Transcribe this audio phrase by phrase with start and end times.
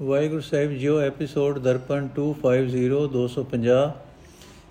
[0.00, 3.80] ਵਾਹਿਗੁਰੂ ਸਾਹਿਬ ਜੀਓ, episode Darpan 250 250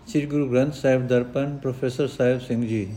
[0.07, 2.87] Sri Guru Granth Sahib Darpan, professor Sahib Singh ji.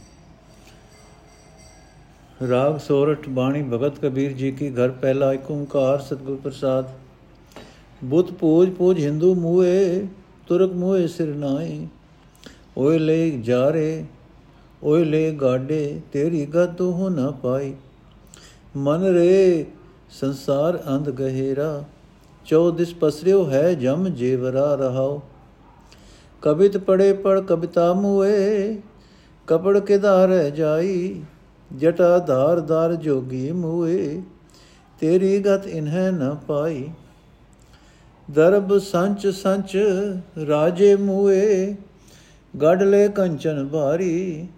[2.50, 6.88] Raag ਸੋਰਠ ਬਾਣੀ ਭਗਤ ਕਬੀਰ ਜੀ ਕੀ ਘਰ ਪਹਿਲਾ ਏਕ ਓੰਕਾਰ ਸਤਿਗੁਰ ਪ੍ਰਸਾਦ।
[8.04, 10.06] ਬੁੱਤ ਪੂਜ ਪੂਜ ਹਿੰਦੂ ਮੂਏ
[10.48, 11.86] ਤੁਰਕ ਮੂਏ ਸਿਰ ਨਾਏ
[12.78, 14.04] ਓਏ ਲੈ ਜਾਰੇ,
[14.82, 17.74] ਓਏ ਲੈ ਗਾਡੇ, ਤੇਰੀ ਗਤ ਹੋ ਨਾ ਪਾਈ।
[18.76, 19.66] ਮਨ ਰੇ
[20.20, 21.82] ਸੰਸਾਰ ਅੰਧ ਗਹਿਰਾ
[22.46, 25.20] ਚੌਦਿਸ ਪਸਰਿਓ ਹੈ ਜਮ ਜੇਵਰਾ ਰਹਾਓ
[26.42, 28.77] ਕਬਿਤ ਪੜੇ ਪੜ ਕਬਿਤਾ ਮੂਏ,
[29.48, 31.23] ਕਪੜ ਕੇ ਧਾਰ ਜਾਈ,
[31.70, 34.23] ਜਟਾ ਧਾਰ ਧਾਰ ਜੋਗੀ ਮੂਏ,
[35.01, 36.88] ਤੇਰੀ ਗਤ ਇਨਹਿ ਨ ਪਾਈ।
[38.28, 39.77] ਦਰਬ ਸੰਚ ਸੰਚ
[40.48, 41.74] ਰਾਜੇ ਮੂਏ,
[42.54, 44.48] ਗੜ ਲੈ ਕੰਚਨ ਭਾਰੀ,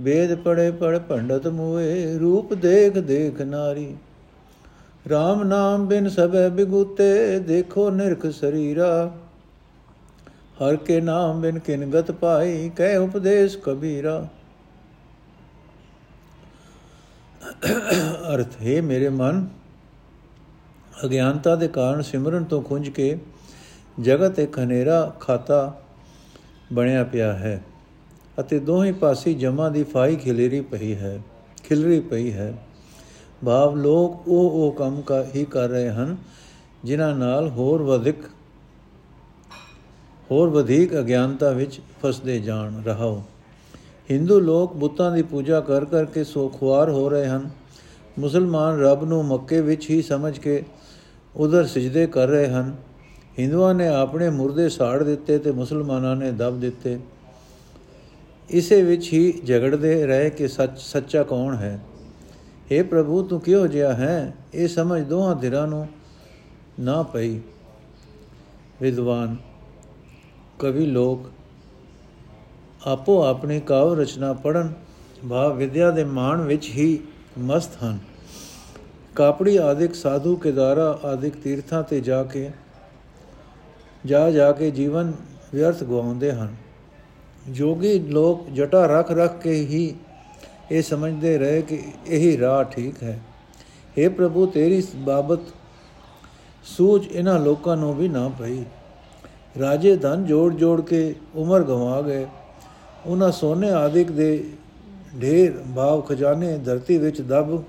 [0.00, 3.94] ਵੇਦ ਪੜੇ ਪੜ ਪੰਡਤ ਮੂਏ, ਰੂਪ ਦੇਖ ਦੇਖ ਨਾਰੀ।
[5.06, 9.10] RAM ਨਾਮ ਬਿਨ ਸਭੈ ਬਿਗੂਤੇ, ਦੇਖੋ ਨਿਰਖ ਸਰੀਰਾ।
[10.60, 14.26] ਹਰ ਕੇ ਨਾਮ ਬਿਨ ਕਿਨ ਗਤ ਪਾਈ, ਕਹਿ ਉਪਦੇਸ਼ ਕਬੀਰਾ।
[18.32, 19.46] ਅਰਥ, ਹੈ ਮੇਰੇ ਮਨ,
[21.04, 23.16] ਅਗਿਆਨਤਾ ਦੇ ਕਾਰਨ ਸਿਮਰਨ ਤੋਂ ਖੁੰਝ ਕੇ
[24.00, 25.80] ਜਗਤ ਇੱਕ ਹਨੇਰਾ ਖਾਤਾ
[26.72, 27.60] ਬਣਿਆ ਪਿਆ ਹੈ
[28.40, 31.18] ਅਤੇ ਦੋਹੇ ਪਾਸੇ ਜਮਾ ਦੀ ਫਾਈ ਖਿਲਰੀ ਪਈ ਹੈ,
[31.64, 32.52] ਖਿਲਰੀ ਪਈ ਹੈ।
[33.46, 36.16] ਭਾਵ ਲੋਕ ਉਹ ਉਹ ਕੰਮ ਕਾ, ਹੀ ਕਰ ਰਹੇ ਹਨ,
[36.84, 38.16] ਜਿਨ੍ਹਾਂ ਨਾਲ ਹੋਰ ਵਧਿਕ,
[40.30, 43.22] ਹੋਰ ਵਧੇਕ ਅਗਿਆਨਤਾ ਵਿੱਚ ਫਸਦੇ ਜਾਣ ਰਹਾਓ।
[44.10, 47.50] ਹਿੰਦੂ ਲੋਕ ਬੁੱਤਾਂ ਦੀ ਪੂਜਾ ਕਰ ਕਰਕੇ ਸੋ ਖੁਆਰ ਹੋ ਰਹੇ ਹਨ।
[48.18, 50.64] ਮੁਸਲਮਾਨ ਰੱਬ ਨੂੰ ਮੱਕੇ ਵਿੱਚ ਹੀ ਸਮਝ ਕੇ
[51.36, 52.76] ਉਧਰ ਸਜਦੇ ਕਰ ਰਹੇ ਹਨ।
[53.38, 56.98] ਹਿੰਦੂਆਂ ਨੇ ਆਪਣੇ ਮੁਰਦੇ ਸਾੜ ਦਿੱਤੇ ਤੇ ਮੁਸਲਮਾਨਾਂ ਨੇ ਦਬ ਦਿੱਤੇ।
[58.50, 61.80] ਇਸੇ ਵਿੱਚ ਹੀ ਝਗੜਦੇ ਰਹੇ ਕਿ ਸੱਚ, ਸੱਚਾ ਕੌਣ ਹੈ?
[62.72, 64.34] हे ਪ੍ਰਭੂ, ਤੂੰ ਕਿਉਂ ਜਿਆ ਹੈ?
[64.54, 65.88] ਇਹ ਸਮਝ ਦੋਹਾਂ ਧਿਰਾਂ ਨੂੰ
[66.80, 67.40] ਨਾ ਪਈ।
[68.80, 69.36] ਵਿਦਵਾਨ,
[70.58, 71.30] ਕਵੀ ਲੋਕ,
[72.86, 74.72] ਆਪੋ ਆਪਣੀ ਕਾਵ ਰਚਨਾ ਪੜਨ
[75.30, 76.98] ਭਾਵ ਵਿਦਿਆ ਦੇ ਮਾਣ ਵਿੱਚ ਹੀ
[77.38, 77.98] ਮਸਤ ਹਨ।
[79.16, 82.50] ਕਾਪੜੀ ਆਦਿਕ ਸਾਧੂ ਕੇਦਾਰਾ ਆਦਿਕ ਤੀਰਥਾਂ ਤੇ ਜਾ ਕੇ,
[84.06, 85.12] ਜਾ ਜਾ ਕੇ ਜੀਵਨ
[85.54, 86.54] ਵਿਅਰਥ ਗਵਾਉਂਦੇ ਹਨ।
[87.48, 89.94] ਜੋਗੀ ਲੋਕ ਜਟਾ ਰੱਖ ਰੱਖ ਕੇ ਹੀ
[90.72, 93.18] ਇਹ ਸਮਝਦੇ ਰਹੇ ਕਿ ਇਹੀ ਰਾਹ ਠੀਕ ਹੈ।
[93.98, 95.40] हे ਪ੍ਰਭੂ, ਤੇਰੀ ਬਾਬਤ
[96.64, 98.64] ਸੂਝ ਇਹਨਾਂ ਲੋਕਾਂ ਨੂੰ ਵੀ ਨਾ ਪਈ।
[99.60, 102.26] ਰਾਜੇ ਧਨ ਜੋੜ ਜੋੜ ਕੇ ਉਮਰ ਗਵਾ ਗਏ।
[103.06, 104.44] ਉਹਨਾਂ ਸੋਨੇ ਆਦਿਕ ਦੇ
[105.22, 107.62] ਢੇਰ ਭਾਵ ਖਜ਼ਾਨੇ ਧਰਤੀ ਵਿੱਚ ਦਬ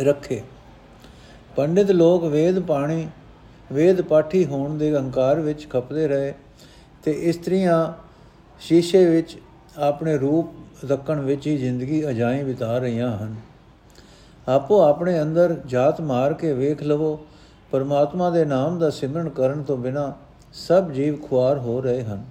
[0.00, 0.42] ਰੱਖੇ।
[1.56, 3.06] ਪੰਡਿਤ ਲੋਕ ਵੇਦ ਪਾਣੀ,
[3.72, 6.34] ਵੇਦ ਪਾਠੀ ਹੋਣ ਦੇ ਅਹੰਕਾਰ ਵਿੱਚ ਖਪਦੇ ਰਹੇ
[7.02, 7.92] ਤੇ ਇਸਤਰੀਆਂ
[8.60, 9.36] ਸ਼ੀਸ਼ੇ ਵਿੱਚ
[9.78, 10.46] ਆਪਣੇ ਰੂਪ
[10.90, 13.34] ਰੱਖਣ ਵਿੱਚ ਹੀ ਜ਼ਿੰਦਗੀ ਅਜਾਈ ਬਿਤਾ ਰਹੀਆਂ ਹਨ।
[14.48, 17.26] ਆਪੋ ਆਪਣੇ ਅੰਦਰ ਜਾਤ ਮਾਰ ਕੇ ਵੇਖ ਲਵੋ,
[17.70, 20.12] ਪਰਮਾਤਮਾ ਦੇ ਨਾਮ ਦਾ ਸਿਮਰਨ ਕਰਨ ਤੋਂ ਬਿਨਾ
[20.52, 22.24] ਸਭ ਜੀਵ ਖੁਆਰ ਹੋ ਰਹੇ ਹਨ।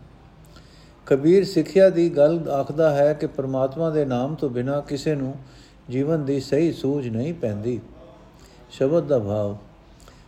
[1.05, 5.35] ਕਬੀਰ ਸਿੱਖਿਆ ਦੀ ਗੱਲ ਆਖਦਾ ਹੈ ਕਿ ਪਰਮਾਤਮਾ ਦੇ ਨਾਮ ਤੋਂ ਬਿਨਾ ਕਿਸੇ ਨੂੰ
[5.89, 7.79] ਜੀਵਨ ਦੀ ਸਹੀ ਸੂਝ ਨਹੀਂ ਪੈਂਦੀ।
[8.71, 9.57] ਸ਼ਬਦ ਦਾ ਭਾਵ,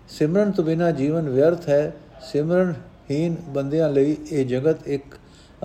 [0.10, 5.04] ਸਿਮਰਨ ਤੋਂ ਬਿਨਾ ਜੀਵਨ ਵਿਅਰਥ ਹੈ ਸਿਮਰਨਹੀਨ ਬੰਦਿਆਂ ਲਈ ਇਹ ਜਗਤ ਇੱਕ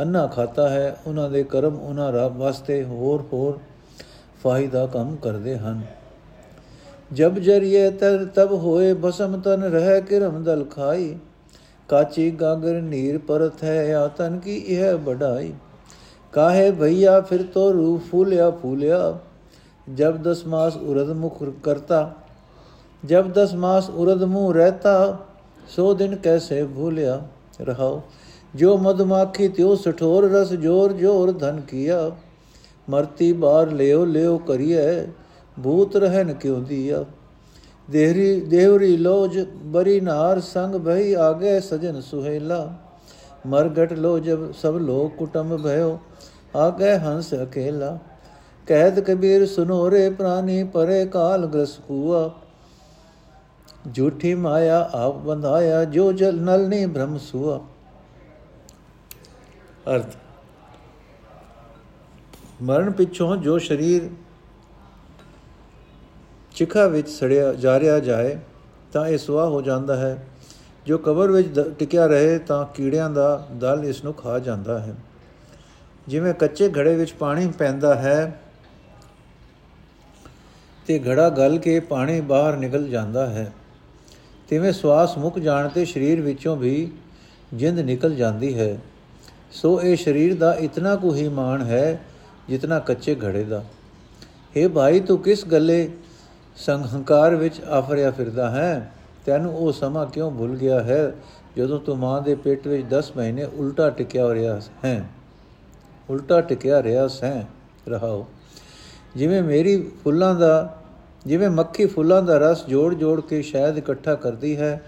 [0.01, 3.59] ਅੰਨਾ ਖਾਤਾ ਹੈ, ਉਹਨਾਂ ਦੇ ਕਰਮ ਉਹਨਾਂ ਰੱਬ ਵਾਸਤੇ ਹੋਰ ਹੋਰ
[4.43, 5.81] ਫਾਇਦਾ ਕੰਮ ਕਰਦੇ ਹਨ।
[7.13, 11.17] ਜਬ ਜਰੀਏ ਤਰ ਤਬ ਹੋਏ ਬਸਮ ਤਨ ਰਹਿ ਕਿਰਮ ਦਲ ਖਾਈ।
[11.89, 15.53] ਕਾਚੀ ਗਾਗਰ ਨੀਰ ਪਰਤ ਹੈ ਆਤਨ ਕੀ ਇਹ ਬੜਾਈ
[16.33, 19.19] ਕਾਹੇ ਭਈਆ ਫਿਰ ਤੋ ਰੂ ਫੂਲਿਆ ਫੂਲਿਆ।
[19.95, 22.11] ਜਬ ਦਸ ਮਾਸ ਉਰਦ ਮੁਖ ਕਰਤਾ,
[23.05, 25.17] ਜਬ ਦਸ ਮਾਸ ਉਰਦ ਮੂਹ ਰਹਤਾ,
[25.69, 27.21] ਸੋ ਦਿਨ ਕੈਸੇ ਭੂਲਿਆ
[27.61, 28.03] ਰਹਾਓ।
[28.55, 32.11] ਜੋ ਮਧਮਾਖੀ ਤਿਉ ਸਠੋਰ ਰਸ ਜੋਰ ਜੋਰ ਧਨ ਕੀਆ।
[32.89, 35.07] ਮਰਤੀ ਬਾਰ ਲਿਓ ਲਿਓ ਕਰੀਏ
[35.57, 37.05] ਭੂਤ ਰਹਿਨ ਕਿਉ ਦੀਆ।
[37.89, 42.73] ਦੇਹਰੀ ਦੇਹਰੀ ਲੋਜ ਬਰੀ ਨਾਰ ਸੰਗ ਭਈ ਆਗੇ ਸਜਨ ਸੁਹੇਲਾ।
[43.47, 45.99] ਮਰਗਟ ਲੋ ਜਬ ਸਭ ਲੋਕ ਕੁਟੰਬ ਭਇਓ,
[46.57, 47.99] ਆਗੇ ਹੰਸ ਅਕੇਲਾ।
[48.67, 52.31] ਕਹਿਤ ਕਬੀਰ ਸੁਨੋ ਰੇ ਪ੍ਰਾਨੀ ਪਰੇ ਕਾਲ ਗ੍ਰਸ ਕੂਆ।
[53.95, 57.61] ਝੂਠੀ ਮਾਇਆ ਆਪ ਬੰਧਾਇਆ, ਜੋ ਜਲ ਨਲ ਨੇ ਭ੍ਰਮ ਸੁਆ।
[59.91, 60.17] ਅਰਥ।
[62.63, 64.09] ਮਰਨ ਪਿੱਛੋਂ ਜੋ ਸਰੀਰ
[66.55, 68.39] ਚਿਖਾ ਵਿੱਚ ਸੜਿਆ ਜਾਰਿਆ ਜਾਏ,
[68.93, 70.27] ਤਾਂ ਇਹ ਸੁਆ ਹੋ ਜਾਂਦਾ ਹੈ।
[70.87, 74.95] ਜੋ ਕਬਰ ਵਿੱਚ ਟਿਕਿਆ ਰਹੇ, ਤਾਂ ਕੀੜਿਆਂ ਦਾ ਦਲ ਇਸ ਨੂੰ ਖਾ ਜਾਂਦਾ ਹੈ।
[76.09, 78.41] ਜਿਵੇਂ ਕੱਚੇ ਘੜੇ ਵਿੱਚ ਪਾਣੀ ਪੈਂਦਾ ਹੈ,
[80.87, 83.53] ਤੇ ਘੜਾ ਗਲ ਕੇ ਪਾਣੀ ਬਾਹਰ ਨਿਕਲ ਜਾਂਦਾ ਹੈ।
[84.49, 86.93] ਤਿਵੇਂ ਸਵਾਸ ਮੁੱਕ ਜਾਣ ਤੇ ਸਰੀਰ ਵਿੱਚੋਂ ਵੀ
[87.55, 88.79] ਜਿੰਦ ਨਿਕਲ ਜਾਂਦੀ ਹੈ।
[89.53, 92.01] ਸੋ ਇਹ ਸਰੀਰ ਦਾ ਇਤਨਾ ਕੁ ਹੀ ਮਾਣ ਹੈ
[92.49, 93.65] ਜਿਤਨਾ ਕੱਚੇ ਘੜੇ ਦਾ।
[94.57, 95.91] हे ਭਾਈ, ਤੂੰ ਕਿਸ ਗੱਲੇ
[96.57, 98.93] ਸੰਹੰਕਾਰ ਵਿੱਚ ਆਫਰਿਆ ਫਿਰਦਾ ਹੈ?
[99.27, 101.13] ਤੈਨੂੰ ਉਹ ਸਮਾਂ ਕਿਉਂ ਭੁੱਲ ਗਿਆ ਹੈ
[101.57, 105.09] ਜਦੋਂ ਤੂੰ ਮਾਂ ਦੇ ਪੇਟ ਵਿੱਚ 10 ਮਹੀਨੇ ਉਲਟਾ ਟਿਕਿਆ ਰਿਹਾ ਹੈ?
[106.11, 107.43] ਉਲਟਾ ਟਿਕਿਆ ਰਿਹਾ ਸੈਂ,
[107.91, 108.27] ਰਹਾਓ।
[109.17, 110.83] ਜਿਵੇਂ ਮੇਰੀ ਫੁੱਲਾਂ ਦਾ,
[111.27, 114.83] ਜਿਵੇਂ ਮੱਖੀ ਫੁੱਲਾਂ ਦਾ ਰਸ ਜੋੜ-ਜੋੜ ਕੇ ਸ਼ਾਇਦ ਇਕੱਠਾ ਕਰਦੀ ਹੈ,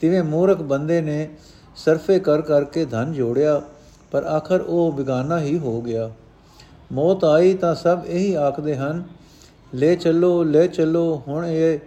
[0.00, 1.28] ਤਿਵੇਂ ਮੂਰਖ ਬੰਦੇ ਨੇ
[1.76, 3.62] ਸਰਫੇ ਕਰ ਕਰਕੇ ਧਨ ਜੋੜਿਆ
[4.12, 6.10] ਪਰ ਆਖਰ ਉਹ ਬਿਗਾਨਾ ਹੀ ਹੋ ਗਿਆ।
[6.92, 9.02] ਮੌਤ ਆਈ ਤਾਂ ਸਭ ਇਹੀ ਆਖਦੇ ਹਨ,
[9.74, 11.78] ਲੈ ਚੱਲੋ ਲੈ ਚੱਲੋ, ਹੁਣ ਇਹ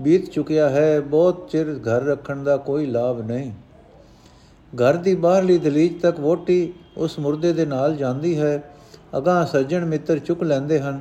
[0.00, 3.52] ਬੀਤ ਚੁੱਕਿਆ ਹੈ, ਬਹੁਤ ਚਿਰ ਘਰ ਰੱਖਣ ਦਾ ਕੋਈ ਲਾਭ ਨਹੀਂ।
[4.72, 8.62] ਘਰ ਦੀ ਬਾਹਰਲੀ ਦਲੀਜ ਤੱਕ ਵੋਟੀ ਉਸ ਮੁਰਦੇ ਦੇ ਨਾਲ ਜਾਂਦੀ ਹੈ
[9.18, 11.00] ਅਗਾ ਸੱਜਣ ਮਿੱਤਰ ਚੁੱਕ ਲੈਂਦੇ ਹਨ।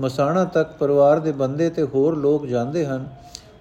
[0.00, 3.08] ਮਸਾਣਾ ਤੱਕ ਪਰਿਵਾਰ ਦੇ ਬੰਦੇ ਤੇ ਹੋਰ ਲੋਕ ਜਾਂਦੇ ਹਨ,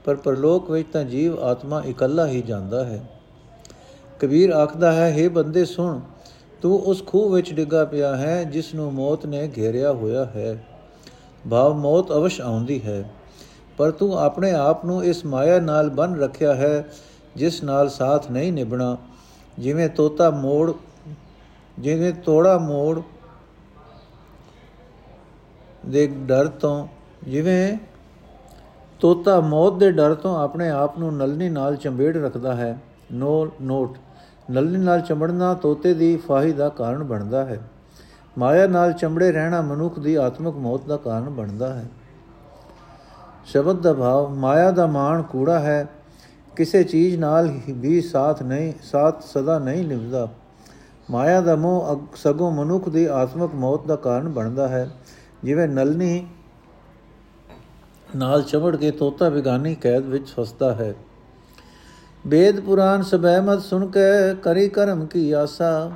[0.05, 3.01] ਪਰ ਪਰਲੋਕ ਵਿੱਚ ਤਾਂ ਜੀਵ ਆਤਮਾ ਇਕੱਲਾ ਹੀ ਜਾਂਦਾ ਹੈ।
[4.19, 5.99] ਕਬੀਰ ਆਖਦਾ ਹੈ हे ਬੰਦੇ ਸੁਣ
[6.61, 10.63] ਤੂੰ ਉਸ ਖੂਹ ਵਿੱਚ ਡਿੱਗਾ ਪਿਆ ਹੈ, ਜਿਸ ਨੂੰ ਮੌਤ ਨੇ ਘੇਰਿਆ ਹੋਇਆ ਹੈ।
[11.49, 13.03] ਭਾਵ ਮੌਤ ਅਵਸ਼ ਆਉਂਦੀ ਹੈ,
[13.77, 16.83] ਪਰ ਤੂੰ ਆਪਣੇ ਆਪ ਨੂੰ ਇਸ ਮਾਇਆ ਨਾਲ ਬੰਨ ਰੱਖਿਆ ਹੈ,
[17.35, 18.97] ਜਿਸ ਨਾਲ ਸਾਥ ਨਹੀਂ ਨਿਭਣਾ।
[19.59, 20.73] ਜਿਵੇਂ ਤੋਤਾ ਮੋੜ,
[21.79, 23.01] ਜਿਵੇਂ ਤੋੜਾ ਮੋੜ
[25.85, 26.87] ਦੇ ਡਰ ਤੋਂ,
[27.23, 27.77] ਜਿਵੇਂ
[28.99, 32.77] ਤੋਤਾ ਮੌਤ ਦੇ ਡਰ ਤੋਂ ਆਪਣੇ ਆਪ ਨੂੰ ਨਲਨੀ ਨਾਲ ਚੰਬੇੜ ਰੱਖਦਾ ਹੈ।
[33.11, 33.97] ਨੋ, ਨੋਟ।
[34.49, 37.59] ਨਲਨੀ ਨਾਲ ਚੰਬੜਨਾ ਤੋਤੇ ਦੀ ਫਾਹੀ ਦਾ ਕਾਰਨ ਬਣਦਾ ਹੈ।
[38.37, 41.85] ਮਾਇਆ ਨਾਲ ਚੰਬੜੇ ਰਹਿਣਾ ਮਨੁੱਖ ਦੀ ਆਤਮਿਕ ਮੌਤ ਦਾ ਕਾਰਨ ਬਣਦਾ ਹੈ।
[43.45, 45.87] ਸ਼ਬਦ ਦਾ ਭਾਵ, ਮਾਇਆ ਦਾ ਮਾਣ ਕੂੜਾ ਹੈ।
[46.55, 50.29] ਕਿਸੇ ਚੀਜ਼ ਨਾਲ ਵੀ ਸਾਥ ਨਹੀਂ, ਸਾਥ ਸਦਾ ਨਹੀਂ ਨਿਭਦਾ।
[51.11, 54.89] ਮਾਇਆ ਦਾ ਮੋਹ ਸਗੋਂ ਮਨੁੱਖ ਦੀ ਆਤਮਿਕ ਮੌਤ ਦਾ ਕਾਰਨ ਬਣਦਾ ਹੈ।
[55.43, 56.27] ਜਿਵੇਂ ਨਲਨੀ
[58.15, 60.93] ਨਾਲ ਚਮੜ ਕੇ ਤੋਤਾ ਬਿਗਾਨੀ ਕੈਦ ਵਿੱਚ ਫਸਦਾ ਹੈ।
[62.25, 64.01] ਵੇਦ ਪੁਰਾਨ ਸਬੈ ਮਤ ਸੁਣ ਕੇ
[64.43, 65.91] ਕਰੀ ਕਰਮ ਕੀ ਆਸਾ।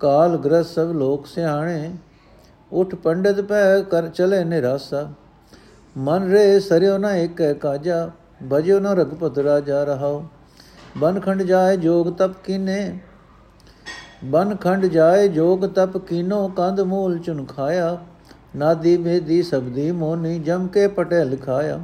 [0.00, 1.90] ਕਾਲ ਗ੍ਰਸ ਸਭ ਲੋਕ ਸਿਆਣੇ,
[2.72, 5.08] ਉਠ ਪੰਡਤ ਪੈ ਕਰ ਚਲੇ ਨਿਰਾਸਾ।
[5.96, 8.10] ਮਨ ਰੇ ਸਰਿਓ ਨਾ ਇੱਕ ਕਾਜਾ
[8.52, 10.24] ਭਜਿਓ ਨਾ ਰਗਪਤ ਰਾਜਾ ਰਹਾਓ
[10.98, 12.98] ਬਨ ਖੰਡ ਜਾਏ ਜੋਗ ਤਪ ਕੀਨੇ,
[14.24, 17.96] ਬਨ ਖੰਡ ਜਾਏ ਜੋਗ ਤਪ ਕੀਨੋ ਕੰਦ ਮੂਲ ਚੁਨ ਖਾਇਆ।
[18.56, 21.80] ਨਾਦੀ ਮੇਦੀ ਸਬਦੀ ਮੋਨੀ ਜਮ ਕੇ ਪਟੇ ਲਿਖਾਇਆ।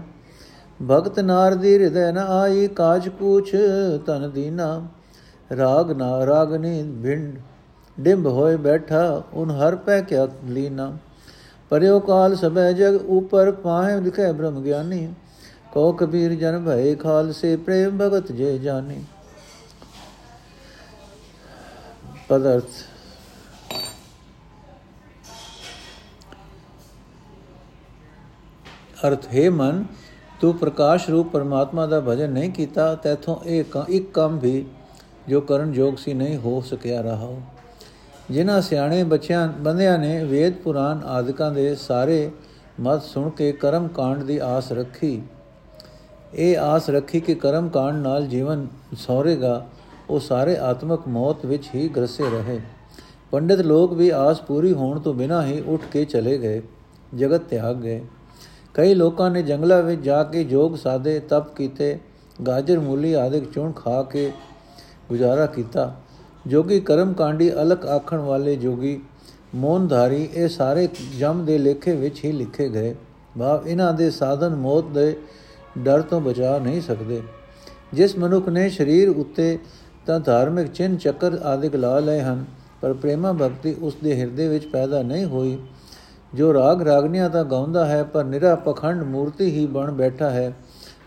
[0.82, 3.50] ਭਗਤ ਨਾਰ ਦੀ ਹਿਰਦੈ ਨ ਆਈ, ਕਾਜ ਕੂਛ
[4.06, 4.82] ਤਨ ਦੀਨਾ।
[5.50, 7.38] ਰਾਗ ਨਾ ਰਾਗਨੀ ਭਿੰਡ,
[7.96, 10.92] ਡਿੰਬ ਹੋਏ ਬੈਠਾ, ਉਨ ਹਰ ਪੈ ਕਿਆ ਲੀਨਾ
[11.70, 15.08] ਪਰਿਓ ਕਾਲ ਸਭੈ ਜਗ ਉਪਰ, ਪਾਹੇ ਲਿਖੇ ਬ੍ਰਹਮ ਗਿਆਨੀ।
[15.72, 19.04] ਕੋ ਕਬੀਰ ਜਨ ਭਏ ਖਾਲਸੇ, ਪ੍ਰੇਮ ਭਗਤ ਜੇ ਜਾਣੀ
[22.28, 22.82] ਪਦਰਥ।
[29.06, 29.84] ਅਰਥ, ਹੈ ਮਨ
[30.42, 34.64] ਤੂੰ ਪ੍ਰਕਾਸ਼ ਰੂਪ ਪਰਮਾਤਮਾ ਦਾ ਭਜਨ ਨਹੀਂ ਕੀਤਾ, ਤੈਥੋਂ ਇਹ ਇੱਕ ਕੰਮ ਵੀ
[35.28, 37.28] ਜੋ ਕਰਨ ਯੋਗ ਸੀ ਨਹੀਂ ਹੋ ਸਕਿਆ ਰਹਾ।
[38.30, 42.30] ਜਿਨ੍ਹਾਂ ਸਿਆਣੇ ਬੱਚਿਆਂ, ਬੰਦਿਆਂ ਨੇ ਵੇਦ ਪੁਰਾਨ ਆਦਿਕਾਂ ਦੇ ਸਾਰੇ
[42.80, 45.22] ਮਤ ਸੁਣ ਕੇ ਕਰਮ ਕਾਂਡ ਦੀ ਆਸ ਰੱਖੀ।
[46.34, 48.66] ਇਹ ਆਸ ਰੱਖੀ ਕਿ ਕਰਮ ਕਾਂਡ ਨਾਲ ਜੀਵਨ
[48.98, 49.66] ਸੌਰੇਗਾ,
[50.10, 52.58] ਉਹ ਸਾਰੇ ਆਤਮਿਕ ਮੌਤ ਵਿੱਚ ਹੀ ਗਰਸੇ ਰਹੇ।
[53.30, 56.62] ਪੰਡਿਤ ਲੋਕ ਵੀ ਆਸ ਪੂਰੀ ਹੋਣ ਤੋਂ ਬਿਨਾਂ ਹੀ ਉੱਠ ਕੇ ਚਲੇ ਗਏ,
[57.14, 58.00] ਜਗਤ ਤਿਆਗ ਗਏ।
[58.74, 61.98] ਕਈ ਲੋਕਾਂ ਨੇ ਜੰਗਲਾਂ ਵਿੱਚ ਜਾ ਕੇ ਜੋਗ ਸਾਦੇ, ਤਪ ਕੀਤੇ,
[62.46, 64.30] ਗਾਜਰ, ਮੂਲੀ ਆਦਿਕ ਚੁਣ ਖਾ ਕੇ
[65.08, 65.92] ਗੁਜ਼ਾਰਾ ਕੀਤਾ।
[66.46, 68.98] ਜੋਗੀ ਕਰਮ ਕਾਂਡੀ ਅਲਕ ਆਖਣ ਵਾਲੇ ਜੋਗੀ
[69.54, 70.88] ਮੋਨਧਾਰੀ ਇਹ ਸਾਰੇ
[71.18, 72.94] ਜਮ ਦੇ ਲੇਖੇ ਵਿੱਚ ਹੀ ਲਿਖੇ ਗਏ।
[73.38, 75.14] ਭਾਵ ਇਹਨਾਂ ਦੇ ਸਾਧਨ ਮੌਤ ਦੇ
[75.78, 77.20] ਡਰ ਤੋਂ ਬਚਾ ਨਹੀਂ ਸਕਦੇ।
[77.94, 79.58] ਜਿਸ ਮਨੁੱਖ ਨੇ ਸਰੀਰ ਉੱਤੇ
[80.06, 82.44] ਤਾਂ ਧਾਰਮਿਕ ਚਿੰਨ ਚੱਕਰ ਆਦਿਕ ਲਾ ਲਏ ਹਨ,
[82.80, 85.58] ਪਰ ਪ੍ਰੇਮਾ ਭਗਤੀ ਉਸ ਦੇ ਹਿਰਦੇ ਵਿੱਚ ਪੈਦਾ ਨਹੀਂ ਹੋਈ।
[86.34, 90.52] ਜੋ ਰਾਗ ਰਾਗਨੀਆਂ ਦਾ ਗਾਉਂਦਾ ਹੈ, ਪਰ ਨਿਰਾ ਪਖੰਡ ਮੂਰਤੀ ਹੀ ਬਣ ਬੈਠਾ ਹੈ।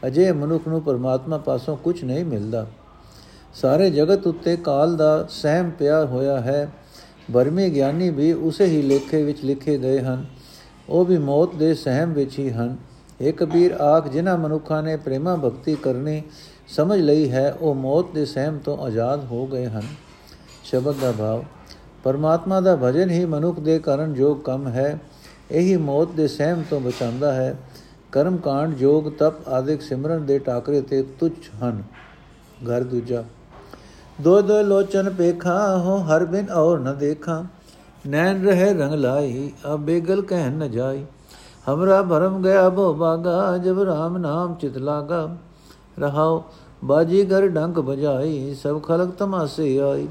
[0.08, 2.68] ਅਜੇ ਮਨੁੱਖ ਨੂੰ ਪਰਮਾਤਮਾ ਪਾਸੋਂ ਕੁਝ ਨਹੀਂ ਮਿਲਦਾ।
[3.54, 6.72] ਸਾਰੇ ਜਗਤ ਉੱਤੇ ਕਾਲ ਦਾ ਸਹਿਮ ਪਿਆ ਹੋਇਆ ਹੈ।
[7.32, 10.26] ਬਰਮੇ ਗਿਆਨੀ ਵੀ ਉਸੇ ਹੀ ਲੇਖੇ ਵਿੱਚ ਲਿਖੇ ਗਏ ਹਨ।
[10.90, 12.78] ਉਹ ਵੀ ਮੌਤ ਦੇ ਸਹਿਮ ਵਿੱਚ ਹੀ ਹਨ।
[13.22, 16.24] ਇਹ ਕਬੀਰ ਆਖ, ਜਿਨ੍ਹਾਂ ਮਨੁੱਖਾਂ ਨੇ ਪ੍ਰੇਮਾ ਭਗਤੀ ਕਰਨੀ
[16.68, 19.84] ਸਮਝ ਲਈ ਹੈ, ਉਹ ਮੌਤ ਦੇ ਸਹਿਮ ਤੋਂ ਆਜ਼ਾਦ ਹੋ ਗਏ ਹਨ।
[20.64, 21.44] ਸ਼ਬਦ ਦਾ ਭਾਵ,
[22.04, 25.00] ਪਰਮਾਤਮਾ ਦਾ ਭਜਨ ਹੀ ਮਨੁੱਖ ਦੇ ਕਰਨ ਜੋ ਕੰਮ ਹੈ।
[25.52, 27.56] ਇਹੀ ਮੌਤ ਦੇ ਸਹਿਮ ਤੋਂ ਬਚਾਉਂਦਾ ਹੈ।
[28.12, 31.84] ਕਰਮ ਕਾਂਡ ਜੋਗ ਤਪ ਆਦਿਕ ਸਿਮਰਨ ਦੇ ਟਾਕਰੇ ਤੇ ਤੁੱਛ ਹਨ।
[32.70, 33.24] ਘਰ ਦੂਜਾ
[34.22, 37.46] ਦੋ ਦੋ ਲੋਚਨ ਪੇਖਾ ਹੋ ਹਰ ਬਿਨ ਔਰ ਨ ਦੇਖਾ।
[38.08, 41.06] ਨੈਣ ਰਹੇ ਰੰਗ ਲਾਈ ਅਬ ਬੇਗਲ ਕਹਿ ਨ ਜਾਈ।
[41.70, 45.38] ਹਮਰਾ ਭਰਮ ਗਿਆ ਬੋ ਬਾਗਾ, ਜਬ ਰਾਮ ਨਾਮ ਚਿਤ ਲਾਗਾ।
[46.00, 46.44] ਰਹਾਓ
[46.86, 50.08] ਬਾਜੀਗਰ ਡੰਕ ਬਜਾਈ ਸਭ ਖਲਕ ਤਮਾਸੇ ਆਈ।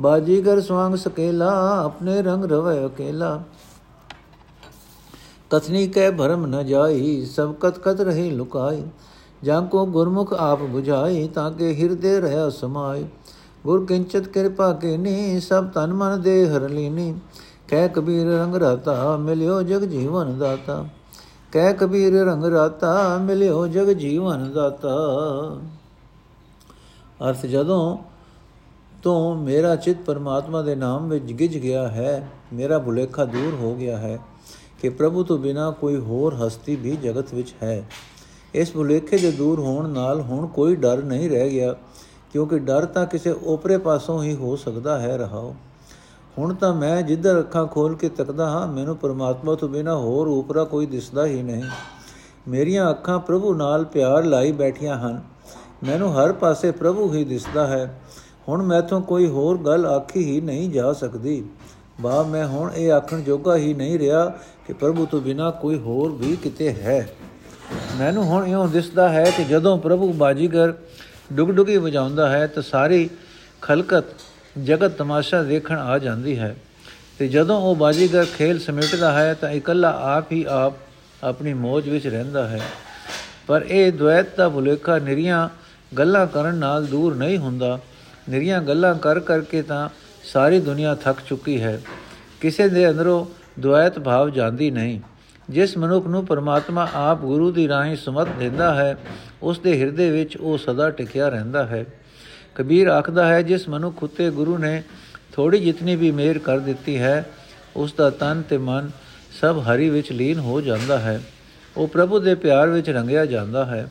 [0.00, 1.50] ਬਾਜੀਗਰ ਸਵਾੰਗ ਸਕੇਲਾ,
[1.84, 3.40] ਆਪਣੇ ਰੰਗ ਰਵੇ ਅਕੇਲਾ।
[5.50, 8.82] ਕਥਨੀ ਕੈ ਭਰਮ ਨ ਜਾਈ, ਸਭ ਕਤ ਕਤ ਰਹੀ ਲੁਕਾਈ।
[9.44, 13.06] ਜਾਂ ਕੋ ਗੁਰਮੁਖ ਆਪ 부ਝਾਈ, ਤਾਂ ਕੇ ਹਿਰਦੇ ਰਹਾ ਸਮਾਈ।
[13.64, 17.14] ਗੁਰ ਕਿੰਚਤ ਕਿਰਪਾ ਕੀਨੀ, ਸਭ ਤਨ ਮਨ ਦੇ ਹਰ ਲੀਨੀ।
[17.68, 20.84] ਕਹਿ ਕਬੀਰ ਰੰਗ ਰਤਾ, ਮਿਲਿਓ ਜਗ ਜੀਵਨ ਦਾਤਾ।
[21.52, 24.96] ਕਹਿ ਕਬੀਰ ਰੰਗ ਰਾਤਾ, ਮਿਲਿਓ ਜਗ ਜੀਵਨ ਦਾਤਾ।
[27.28, 27.98] ਅਰਥ ਜਦੋਂ
[29.02, 33.98] ਤੋਂ ਮੇਰਾ ਚਿਤ ਪਰਮਾਤਮਾ ਦੇ ਨਾਮ ਵਿੱਚ ਗਿਜ ਗਿਆ ਹੈ, ਮੇਰਾ ਭੁਲੇਖਾ ਦੂਰ ਹੋ ਗਿਆ
[33.98, 34.18] ਹੈ।
[34.80, 37.88] ਕਿ ਪ੍ਰਭੂ ਤੋਂ ਬਿਨਾ ਕੋਈ ਹੋਰ ਹਸਤੀ ਵੀ ਜਗਤ ਵਿੱਚ ਹੈ।
[38.54, 41.76] ਇਸ ਭੁਲੇਖੇ ਦੇ ਦੂਰ ਹੋਣ ਨਾਲ ਹੁਣ ਕੋਈ ਡਰ ਨਹੀਂ ਰਹਿ ਗਿਆ,
[42.32, 45.54] ਕਿਉਂਕਿ ਡਰ ਤਾਂ ਕਿਸੇ ਓਪਰੇ ਪਾਸੋਂ ਹੀ ਹੋ ਸਕਦਾ ਹੈ ਰਹਾਓ।
[46.38, 50.64] ਹੁਣ ਤਾਂ ਮੈਂ ਜਿੱਧਰ ਅੱਖਾਂ ਖੋਲ ਕੇ ਤੱਕਦਾ ਹਾਂ, ਮੈਨੂੰ ਪਰਮਾਤਮਾ ਤੋਂ ਬਿਨਾ ਹੋਰ ਉਪਰਾ
[50.64, 51.64] ਕੋਈ ਦਿਸਦਾ ਹੀ ਨਹੀਂ।
[52.48, 55.22] ਮੇਰੀਆਂ ਅੱਖਾਂ ਪ੍ਰਭੂ ਨਾਲ ਪਿਆਰ ਲਾਈ ਬੈਠੀਆਂ ਹਨ।
[55.84, 58.00] ਮੈਨੂੰ ਹਰ ਪਾਸੇ ਪ੍ਰਭੂ ਹੀ ਦਿਸਦਾ ਹੈ।
[58.48, 61.44] ਹੁਣ ਮੈਥੋਂ ਕੋਈ ਹੋਰ ਗੱਲ ਆਖੀ ਹੀ ਨਹੀਂ ਜਾ ਸਕਦੀ।
[62.00, 64.28] ਬਾ ਮੈਂ ਹੁਣ ਇਹ ਆਖਣ ਜੋਗਾ ਹੀ ਨਹੀਂ ਰਿਹਾ
[64.66, 67.08] ਕਿ ਪ੍ਰਭੂ ਤੋਂ ਬਿਨਾ ਕੋਈ ਹੋਰ ਵੀ ਕਿਤੇ ਹੈ।
[67.98, 70.74] ਮੈਨੂੰ ਹੁਣ ਇਉਂ ਦਿਸਦਾ ਹੈ ਕਿ ਜਦੋਂ ਪ੍ਰਭੂ ਬਾਜੀਗਰ
[71.32, 73.10] ਡੁਗਡੁਗੀ ਵਜਾਉਂਦਾ ਹੈ, ਤਾਂ ਸਾਰੀ
[73.60, 74.04] ਖਲਕਤ
[74.64, 76.56] ਜਗਤ ਤਮਾਸ਼ਾ ਦੇਖਣ ਆ ਜਾਂਦੀ ਹੈ।
[77.18, 80.74] ਤੇ ਜਦੋਂ ਉਹ ਬਾਜੀਗਰ ਖੇਲ ਸਮੇਟਦਾ ਹੈ, ਤਾਂ ਇਕੱਲਾ ਆਪ ਹੀ ਆਪ
[81.24, 82.60] ਆਪਣੀ ਮੋਜ ਵਿੱਚ ਰਹਿੰਦਾ ਹੈ।
[83.46, 85.48] ਪਰ ਇਹ ਦੁਐਤ ਦਾ ਭੁਲੇਖਾ ਨਿਰੀਆਂ
[85.98, 87.78] ਗੱਲਾਂ ਕਰਨ ਨਾਲ ਦੂਰ ਨਹੀਂ ਹੁੰਦਾ।
[88.28, 89.88] ਨਿਰੀਆਂ ਗੱਲਾਂ ਕਰ ਕਰਕੇ ਤਾਂ
[90.24, 91.82] ਸਾਰੀ ਦੁਨੀਆ ਥੱਕ ਚੁੱਕੀ ਹੈ।
[92.40, 93.26] ਕਿਸੇ ਦੇ ਅੰਦਰੋਂ
[93.60, 95.00] ਦੁਆਇਤ ਭਾਵ ਜਾਂਦੀ ਨਹੀਂ।
[95.50, 98.98] ਜਿਸ ਮਨੁੱਖ ਨੂੰ ਪਰਮਾਤਮਾ ਆਪ ਗੁਰੂ ਦੀ ਰਾਹੀਂ ਸਮਤ ਦਿੰਦਾ ਹੈ,
[99.42, 101.84] ਉਸ ਦੇ ਹਿਰਦੇ ਵਿੱਚ ਉਹ ਸਦਾ ਟਿਕਿਆ ਰਹਿੰਦਾ ਹੈ।
[102.54, 104.82] ਕਬੀਰ ਆਖਦਾ ਹੈ, ਜਿਸ ਮਨੁੱਖ ਉਤੇ ਗੁਰੂ ਨੇ
[105.32, 107.26] ਥੋੜੀ ਜਿਤਨੀ ਵੀ ਮਿਹਰ ਕਰ ਦਿੱਤੀ ਹੈ,
[107.76, 108.90] ਉਸ ਦਾ ਤਨ ਤੇ ਮਨ
[109.40, 111.20] ਸਭ ਹਰੀ ਵਿੱਚ ਲੀਨ ਹੋ ਜਾਂਦਾ ਹੈ।
[111.76, 113.88] ਉਹ ਪ੍ਰਭੂ ਦੇ ਪਿਆਰ ਵਿੱਚ ਰੰਗਿਆ ਜਾਂਦਾ ਹੈ।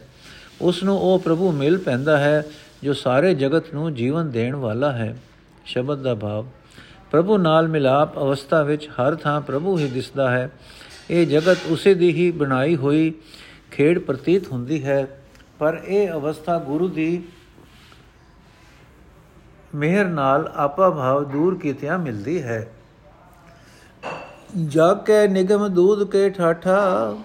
[0.62, 2.46] ਉਸ ਨੂੰ ਉਹ ਪ੍ਰਭੂ ਮਿਲ ਪੈਂਦਾ ਹੈ,
[2.84, 5.18] ਜੋ ਸਾਰੇ ਜਗਤ ਨੂੰ ਜੀਵਨ ਦੇਣ ਵਾਲਾ ਹੈ।
[5.66, 6.46] ਸ਼ਬਦ ਦਾ ਭਾਵ,
[7.12, 10.52] ਪ੍ਰਭੂ ਨਾਲ ਮਿਲਾਪ ਅਵਸਥਾ ਵਿੱਚ ਹਰ ਥਾਂ ਪ੍ਰਭੂ ਹੀ ਦਿਸਦਾ ਹੈ।
[11.10, 13.14] ਇਹ ਜਗਤ ਉਸੇ ਦੀ ਹੀ ਬਣਾਈ ਹੋਈ
[13.72, 15.24] ਖੇਡ ਪ੍ਰਤੀਤ ਹੁੰਦੀ ਹੈ।
[15.60, 17.24] ਪਰ ਇਹ ਅਵਸਥਾ ਗੁਰੂ ਦੀ
[19.76, 22.72] ਮਿਹਰ ਨਾਲ ਆਪਾ ਭਾਵ ਦੂਰ ਕੀਤਿਆਂ ਮਿਲਦੀ ਹੈ।
[24.68, 27.16] ਜਾ ਕੇ ਨਿਗਮ ਦੂਧ ਕੇ ਠਾਠਾ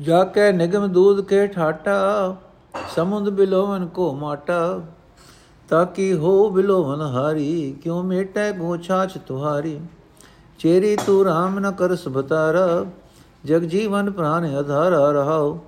[0.00, 2.36] ਜਾ ਕੇ ਨਿਗਮ ਦੂਧ ਕੇ ਠਾਟਾ
[2.88, 4.80] ਸਮੁੰਦ ਬਿਲੋਵਨ ਕੋ ਮਾਟਾ।
[5.68, 9.78] ਤਾਕੀ ਹੋ ਬਿਲੋਵਨ ਹਾਰੀ, ਕਿਉ ਮੇਟੈ ਗੋ ਛਾਛ ਤੁਹਾਰੀ?
[10.58, 12.56] ਚੇਰੀ ਤੂ ਰਾਮ ਨ ਕਰ ਸੁਭਤਾਰ
[13.44, 15.58] ਜਗ ਜੀਵਨ ਪ੍ਰਾਨ ਅਧਾਰਾ ਰਹਾਓ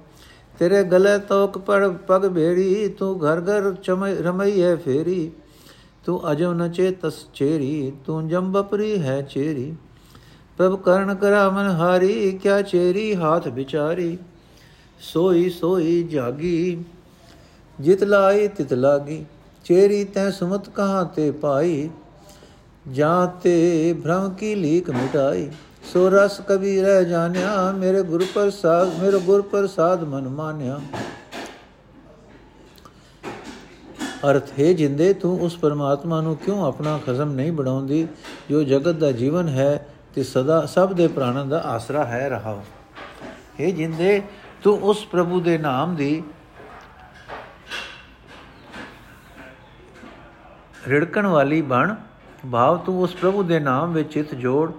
[0.59, 5.31] ਤੇਰੇ ਗਲੇ ਤੋਕ ਪੜ ਪਗ ਭੇੜੀ ਤੂੰ ਘਰ ਘਰ ਚਮਈ ਰਮਈ ਹੈ ਫੇਰੀ।
[6.07, 9.75] ਤੂੰ ਅਜੋ ਨ ਚੇਤਸ ਚੇਰੀ, ਤੂੰ ਜੰਬਪਰੀ ਹੈ ਚੇਰੀ।
[10.59, 14.17] ਪ੍ਰਭ ਕਰਨ ਕਰਾ ਮਨ ਹਾਰੀ, ਕਿਆ ਚੇਰੀ ਹਾਥ ਵਿਚਾਰੀ।
[15.03, 16.85] ਸੋਈ ਸੋਈ ਜਾਗੀ,
[17.79, 19.25] ਜਿਤ ਲਾਈ ਤਿਤ ਲਾਗੀ।
[19.69, 21.91] ਚੇਰੀ ਤੈ ਸੁਮਤ ਕਹਾਂ ਤੇ ਪਾਈ
[22.93, 25.51] ਜਾਂ ਤੇ ਭ੍ਰਮ ਕੀ ਲੀਕ ਮਿਟਾਈ?
[25.93, 30.81] ਸੋ ਰਸ ਕਬੀ ਰਹਿ ਜਾਣਿਆ, ਮੇਰੇ ਗੁਰ ਪ੍ਰਸਾਦ, ਮੇਰੇ ਗੁਰ ਪ੍ਰਸਾਦ ਮਨ ਮਾਨਿਆ।
[34.31, 38.09] ਅਰਥ, ਹੈ ਜਿੰਦੇ, ਤੂੰ ਉਸ ਪਰਮਾਤਮਾ ਨੂੰ ਕਿਉਂ ਆਪਣਾ ਖਸਮ ਨਹੀਂ ਬਣਾਉਂਦੀ?
[38.51, 42.63] ਜੋ ਜਗਤ ਦਾ ਜੀਵਨ ਹੈ, ਤੇ ਸਦਾ ਸਭ ਦੇ ਪ੍ਰਾਣਾਂ ਦਾ ਆਸਰਾ ਹੈ ਰਹਾ
[43.61, 44.23] ਹੈ ਜਿੰਦੇ,
[44.63, 46.23] ਤੂੰ ਉਸ ਪ੍ਰਭੂ ਦੇ ਨਾਮ ਦੀ
[50.88, 51.95] ਰਿੜਕਣ ਵਾਲੀ ਬਣ।
[52.52, 54.73] ਭਾਵ ਤੂੰ ਉਸ ਪ੍ਰਭੂ ਦੇ ਨਾਮ ਵਿੱਚ ਚਿਤ ਜੋੜ।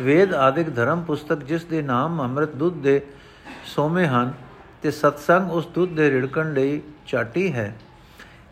[0.00, 3.00] ਵੇਦ ਆਦਿਕ ਧਰਮ ਪੁਸਤਕ ਜਿਸ ਦੇ ਨਾਮ ਅੰਮ੍ਰਿਤ ਦੁੱਧ ਦੇ
[3.64, 4.32] ਸੋਮੇ ਹਨ
[4.82, 7.76] ਤੇ ਸਤਸੰਗ ਉਸ ਦੁੱਧ ਦੇ ਰਿੜਕਣ ਲਈ ਚਾਟੀ ਹੈ।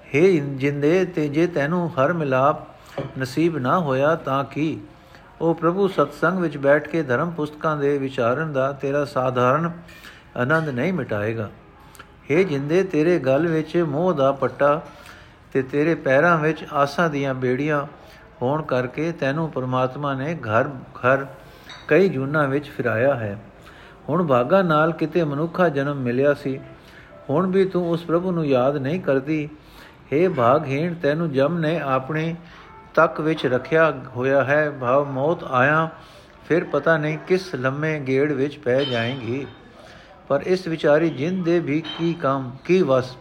[0.08, 0.26] हे
[0.56, 2.56] ਜਿੰਦੇ ਤੇ ਜੇ ਤੈਨੂੰ ਹਰ ਮਿਲਾਪ
[3.18, 4.80] ਨਸੀਬ ਨਾ ਹੋਇਆ ਤਾਂ ਕੀ?
[5.40, 9.70] ਉਹ ਪ੍ਰਭੂ, ਸਤਸੰਗ ਵਿੱਚ ਬੈਠ ਕੇ ਧਰਮ ਪੁਸਤਕਾਂ ਦੇ ਵਿਚਾਰਨ ਦਾ ਤੇਰਾ ਸਾਧਾਰਨ
[10.36, 11.50] ਆਨੰਦ ਨਹੀਂ ਮਿਟਾਏਗਾ।
[12.30, 14.82] हे ਜਿੰਦੇ, ਤੇਰੇ ਗਲ ਵਿੱਚ ਮੋਹ ਦਾ ਪੱਟਾ
[15.52, 17.86] ਤੇ ਤੇਰੇ ਪੈਰਾਂ ਵਿੱਚ ਆਸਾਂ ਦੀਆਂ ਬੇੜੀਆਂ
[18.42, 21.26] ਹੋਣ ਕਰਕੇ ਤੈਨੂੰ ਪਰਮਾਤਮਾ ਨੇ ਘਰ ਘਰ
[21.88, 23.38] ਕਈ ਜੂਨਾਂ ਵਿੱਚ ਫਿਰਾਇਆ ਹੈ।
[24.08, 26.60] ਹੁਣ ਭਾਗਾ ਨਾਲ ਕਿਤੇ ਮਨੁੱਖਾ ਜਨਮ ਮਿਲਿਆ ਸੀ।
[27.30, 29.48] ਹੁਣ ਵੀ ਤੂੰ ਉਸ ਪ੍ਰਭੂ ਨੂੰ ਯਾਦ ਨਹੀਂ ਕਰਦੀ।
[30.12, 32.34] हे ਭਾਗਹੀਣ, ਤੈਨੂੰ ਜਮ ਨੇ ਆਪਣੇ
[32.94, 35.88] ਤੱਕ ਵਿੱਚ ਰੱਖਿਆ ਹੋਇਆ ਹੈ। ਭਾਵ ਮੌਤ ਆਇਆ,
[36.48, 39.46] ਫਿਰ ਪਤਾ ਨਹੀਂ ਕਿਸ ਲੰਮੇ ਗੇੜ ਵਿੱਚ ਪੈ ਜਾਏਗੀ।
[40.28, 43.16] ਪਰ ਇਸ ਵਿਚਾਰੀ ਜਿੰਦ ਦੇ ਵੀ ਕੀ ਕੰਮ, ਕੀ ਵਸ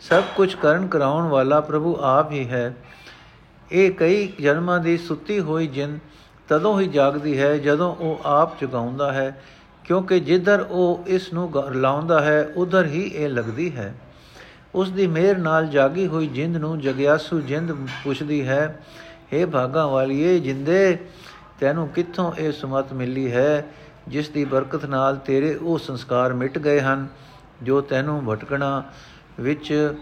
[0.00, 2.74] ਸਭ ਕੁਝ ਕਰਨ ਕਰਾਉਣ ਵਾਲਾ ਪ੍ਰਭੂ ਆਪ ਹੀ ਹੈ।
[3.72, 5.98] ਇਹ ਕਈ ਜਨਮਾਂ ਦੀ ਸੁੱਤੀ ਹੋਈ ਜਿੰਦ
[6.48, 9.42] ਤਦੋਂ ਹੀ ਜਾਗਦੀ ਹੈ, ਜਦੋਂ ਉਹ ਆਪ ਜਗਾਉਂਦਾ ਹੈ,
[9.84, 13.94] ਕਿਉਂਕਿ ਜਿੱਧਰ ਉਹ ਇਸ ਨੂੰ ਲਾਉਂਦਾ ਹੈ, ਉਧਰ ਹੀ ਇਹ ਲੱਗਦੀ ਹੈ।
[14.74, 17.72] ਉਸ ਦੀ ਮਿਹਰ ਨਾਲ ਜਾਗੀ ਹੋਈ ਜਿੰਦ ਨੂੰ ਜਗਿਆਸੂ ਜਿੰਦ
[18.04, 18.80] ਪੁੱਛਦੀ ਹੈ
[19.34, 20.98] हे ਭਾਗਾ ਵਾਲੀਏ, ਜਿੰਦੇ
[21.60, 23.66] ਤੈਨੂੰ ਕਿੱਥੋਂ ਇਹ ਸੁਮਤ ਮਿਲੀ ਹੈ?
[24.08, 27.06] ਜਿਸ ਦੀ ਬਰਕਤ ਨਾਲ ਤੇਰੇ ਉਹ ਸੰਸਕਾਰ ਮਿਟ ਗਏ ਹਨ,
[27.62, 28.82] ਜੋ ਤੈਨੂੰ ਭਟਕਣਾ
[29.40, 29.94] ਵਿੱਚ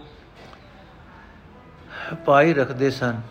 [2.25, 3.21] ਪਾਈ ਰੱਖਦੇ ਸਨ।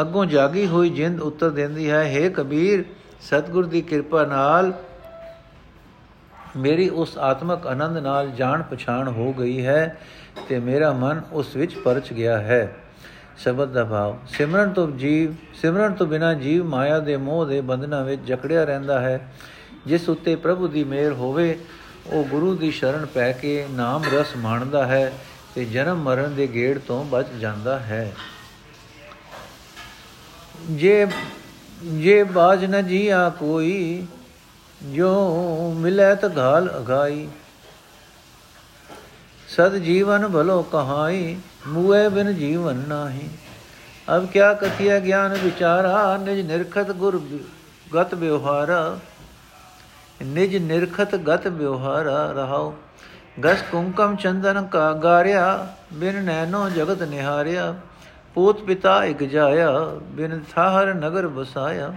[0.00, 2.84] ਅੱਗੋਂ ਜਾਗੀ ਹੋਈ ਜਿੰਦ ਉੱਤਰ ਦਿੰਦੀ ਹੈ हे ਕਬੀਰ,
[3.20, 4.72] ਸਤਗੁਰ ਦੀ ਕਿਰਪਾ ਨਾਲ
[6.56, 9.98] ਮੇਰੀ ਉਸ ਆਤਮਕ ਆਨੰਦ ਨਾਲ ਜਾਣ ਪਛਾਣ ਹੋ ਗਈ ਹੈ
[10.48, 12.76] ਤੇ ਮੇਰਾ ਮਨ ਉਸ ਵਿੱਚ ਪਰਚ ਗਿਆ ਹੈ।
[13.38, 18.04] ਸ਼ਬਦ ਦਾ ਭਾਵ, ਸਿਮਰਨ ਤੋਂ ਜੀਵ, ਸਿਮਰਨ ਤੋਂ ਬਿਨਾ ਜੀਵ ਮਾਇਆ ਦੇ ਮੋਹ ਦੇ ਬੰਧਨਾਂ
[18.04, 19.32] ਵਿੱਚ ਜਕੜਿਆ ਰਹਿੰਦਾ ਹੈ।
[19.86, 21.58] ਜਿਸ ਉੱਤੇ ਪ੍ਰਭੂ ਦੀ ਮਿਹਰ ਹੋਵੇ
[22.08, 25.12] ਉਹ ਗੁਰੂ ਦੀ ਸ਼ਰਨ ਪੈ ਕੇ ਨਾਮ ਰਸ ਮਾਣਦਾ ਹੈ
[25.54, 28.12] ਤੇ ਜਨਮ ਮਰਨ ਦੇ ਗੇੜ ਤੋਂ ਬਚ ਜਾਂਦਾ ਹੈ।
[30.70, 31.06] ਜੇ
[31.82, 34.06] ਜੇ ਬਾਜ ਨ ਜੀਆ ਕੋਈ
[34.82, 35.32] ਜੋ
[35.76, 37.28] ਮਿਲੇ ਤ ਘਾਲ ਅਗਾਈ।
[39.48, 41.36] ਸਦ ਜੀਵਨ ਭਲੋ ਕਹਾਈ,
[41.66, 43.28] ਮੂਏ ਬਿਨ ਜੀਵਨ ਨਾਹੀ।
[44.16, 47.20] ਅਬ ਕਿਆ ਕਥਿਆ ਗਿਆਨ ਵਿਚਾਰਾ, ਨਿਜ ਨਿਰਖਤ ਗੁਰ
[47.96, 48.98] ਗਤ ਵਿਵਹਾਰਾ।
[50.22, 52.72] ਨਿਜ ਨਿਰਖਤ ਗਤ ਵਿਵਹਾਰਾ ਰਹਾਉ।
[53.44, 57.74] ਗਸ ਕੁੰਕਮ ਚੰਦਨ ਕਾ ਗਾਰਿਆ, ਬਿਨ ਨੈਨੋ ਜਗਤ ਨਿਹਾਰਿਆ।
[58.34, 59.70] ਪੂਤ ਪਿਤਾ ਇਕ ਜਾਇਆ,
[60.10, 61.92] ਬਿਨ ਥਾਹਰ ਨਗਰ ਬਸਾਇਆ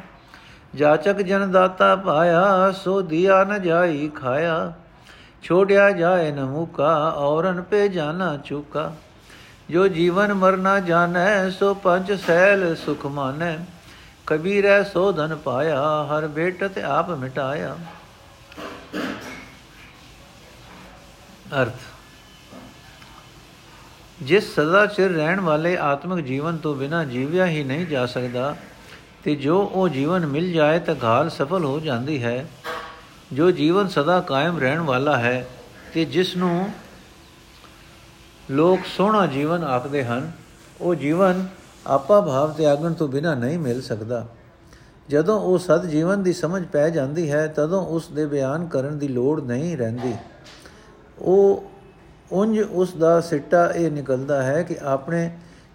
[0.75, 4.73] ਜਾਚਕ ਜਨ ਦਾਤਾ ਪਾਇਆ, ਸੋ ਦਿਆ ਨ ਜਾਈ ਖਾਇਆ।
[5.43, 8.91] ਛੋੜਿਆ ਜਾਏ ਨ ਮੁਕਾ, ਔਰਨ ਪੇ ਜਾਣਾ ਚੁਕਾ।
[9.69, 13.55] ਜੋ ਜੀਵਨ ਮਰਨਾ ਜਾਣੈ, ਸੋ ਪੰਜ ਸੈਲ ਸੁਖ ਮਾਨੈ
[14.27, 17.75] ਕਬੀਰੈ ਸੋ ਧਨ ਪਾਇਆ, ਹਰ ਬੇਟ ਤੇ ਆਪ ਮਿਟਾਇਆ।
[21.61, 21.73] ਅਰਥ।
[24.21, 28.55] ਜਿਸ ਸਦਾ ਚਿਰ ਰਹਿਣ ਵਾਲੇ ਆਤਮਿਕ ਜੀਵਨ ਤੋਂ ਬਿਨਾ ਜੀਵਿਆ ਹੀ ਨਹੀਂ ਜਾ ਸਕਦਾ,
[29.23, 32.47] ਤੇ ਜੋ ਉਹ ਜੀਵਨ ਮਿਲ ਜਾਏ ਤਾਂ ਘਾਲ ਸਫਲ ਹੋ ਜਾਂਦੀ ਹੈ।
[33.33, 35.47] ਜੋ ਜੀਵਨ ਸਦਾ ਕਾਇਮ ਰਹਿਣ ਵਾਲਾ ਹੈ,
[35.93, 36.73] ਤੇ ਜਿਸ ਨੂੰ
[38.51, 40.31] ਲੋਕ ਸੋਹਣਾ ਜੀਵਨ ਆਖਦੇ ਹਨ,
[40.81, 41.47] ਉਹ ਜੀਵਨ
[41.87, 44.27] ਆਪਾ ਭਾਵ ਤਿਆਗਣ ਤੋਂ ਬਿਨਾ ਨਹੀਂ ਮਿਲ ਸਕਦਾ।
[45.11, 49.07] ਜਦੋਂ ਉਹ ਸਦ ਜੀਵਨ ਦੀ ਸਮਝ ਪੈ ਜਾਂਦੀ ਹੈ, ਤਦੋਂ ਉਸ ਦੇ ਬਿਆਨ ਕਰਨ ਦੀ
[49.07, 50.13] ਲੋੜ ਨਹੀਂ ਰਹਿੰਦੀ।
[51.19, 51.63] ਉਹ
[52.31, 55.31] ਉੰਜ ਉਸ ਦਾ ਸਿੱਟਾ ਇਹ ਨਿਕਲਦਾ ਹੈ ਕਿ ਆਪਣੇ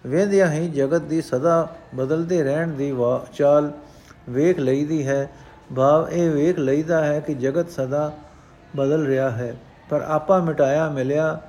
[0.06, 2.96] ਵੇਂਦਿਆਂ ਹੀ ਜਗਤ ਦੀ ਸਦਾ ਬਦਲਦੇ ਰਹਿਣ ਦੀ
[3.32, 3.72] ਚਾਲ
[4.28, 5.30] ਵੇਖ ਲਈਦੀ ਹੈ।
[5.76, 8.12] ਭਾਵ ਇਹ ਵੇਖ ਲਈਦਾ ਹੈ ਕਿ ਜਗਤ ਸਦਾ
[8.76, 9.56] ਬਦਲ ਰਿਹਾ ਹੈ।
[9.90, 11.40] ਪਰ ਆਪਾ ਮਿਟਾਇਆ ਮਿਲਿਆ,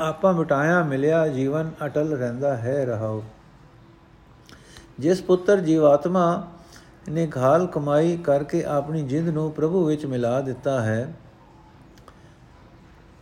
[0.00, 3.22] ਆਪਾ ਮਿਟਾਇਆ ਮਿਲਿਆ ਜੀਵਨ ਅਟਲ ਰਹਿੰਦਾ ਹੈ ਰਹਾਉ।
[4.98, 6.52] ਜਿਸ ਪੁੱਤਰ ਜੀਵਾਤਮਾ
[7.08, 11.14] ਨੇ ਘਾਲ ਕਮਾਈ ਕਰਕੇ ਆਪਣੀ ਜਿੰਦ ਨੂੰ ਪ੍ਰਭੂ ਵਿੱਚ ਮਿਲਾ ਦਿੱਤਾ ਹੈ।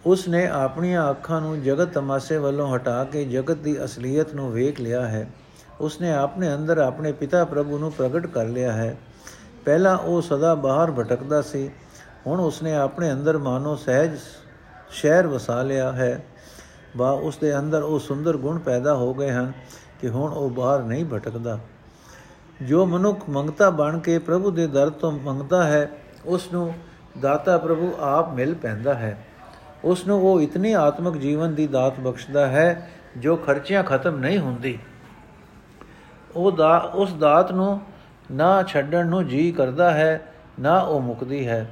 [0.07, 4.81] ਉਸ ਨੇ ਆਪਣੀਆਂ ਅੱਖਾਂ ਨੂੰ ਜਗਤ ਤਮਾਸ਼ੇ ਵੱਲੋਂ ਹਟਾ ਕੇ ਜਗਤ ਦੀ ਅਸਲੀਅਤ ਨੂੰ ਵੇਖ
[4.81, 5.31] ਲਿਆ ਹੈ।
[5.81, 8.97] ਉਸ ਨੇ ਆਪਣੇ ਅੰਦਰ ਆਪਣੇ ਪਿਤਾ ਪ੍ਰਭੂ ਨੂੰ ਪ੍ਰਗਟ ਕਰ ਲਿਆ ਹੈ।
[9.65, 11.71] ਪਹਿਲਾਂ ਉਹ ਸਦਾ ਬਾਹਰ ਭਟਕਦਾ ਸੀ।
[12.27, 14.11] ਹੁਣ ਉਸ ਨੇ ਆਪਣੇ ਅੰਦਰ ਮਾਨੋ ਸਹਿਜ
[14.91, 16.25] ਸ਼ਹਿਰ ਵਸਾ ਲਿਆ ਹੈ।
[16.97, 19.53] ਬਾ ਉਸ ਦੇ ਅੰਦਰ ਉਹ ਸੁੰਦਰ ਗੁਣ ਪੈਦਾ ਹੋ ਗਏ ਹਨ
[20.01, 21.59] ਕਿ ਹੁਣ ਉਹ ਬਾਹਰ ਨਹੀਂ ਭਟਕਦਾ।
[22.63, 25.91] ਜੋ ਮਨੁੱਖ ਮੰਗਤਾ ਬਣ ਕੇ ਪ੍ਰਭੂ ਦੇ ਦਰ ਤੋਂ ਮੰਗਦਾ ਹੈ,
[26.25, 26.75] ਉਸ ਨੂੰ
[27.21, 29.25] ਦਾਤਾ ਪ੍ਰਭੂ ਆਪ ਮਿਲ ਪੈਂਦਾ ਹੈ।
[29.85, 34.79] ਉਸ ਨੂੰ ਉਹ ਇਤਨੀ ਆਤਮਿਕ ਜੀਵਨ ਦੀ ਦਾਤ ਬਖਸ਼ਦਾ ਹੈ, ਜੋ ਖਰਚਿਆਂ ਖਤਮ ਨਹੀਂ ਹੁੰਦੀ।
[36.37, 37.81] ਉਹ ਦਾ, ਉਸ ਦਾਤ ਨੂੰ
[38.33, 41.71] ਨਾ ਛੱਡਣ ਨੂੰ ਜੀ ਕਰਦਾ ਹੈ, ਨਾ ਉਹ ਮੁਕਦੀ ਹੈ।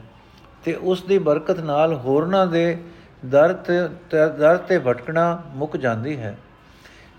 [0.65, 2.83] ਤੇ ਉਸ ਦੀ ਬਰਕਤ ਨਾਲ ਹੋਰਨਾਂ ਦੇ
[3.27, 3.75] ਦਰ ਤੇ
[4.39, 6.39] ਦਰ ਤੇ ਭਟਕਣਾ ਮੁੱਕ ਜਾਂਦੀ ਹੈ।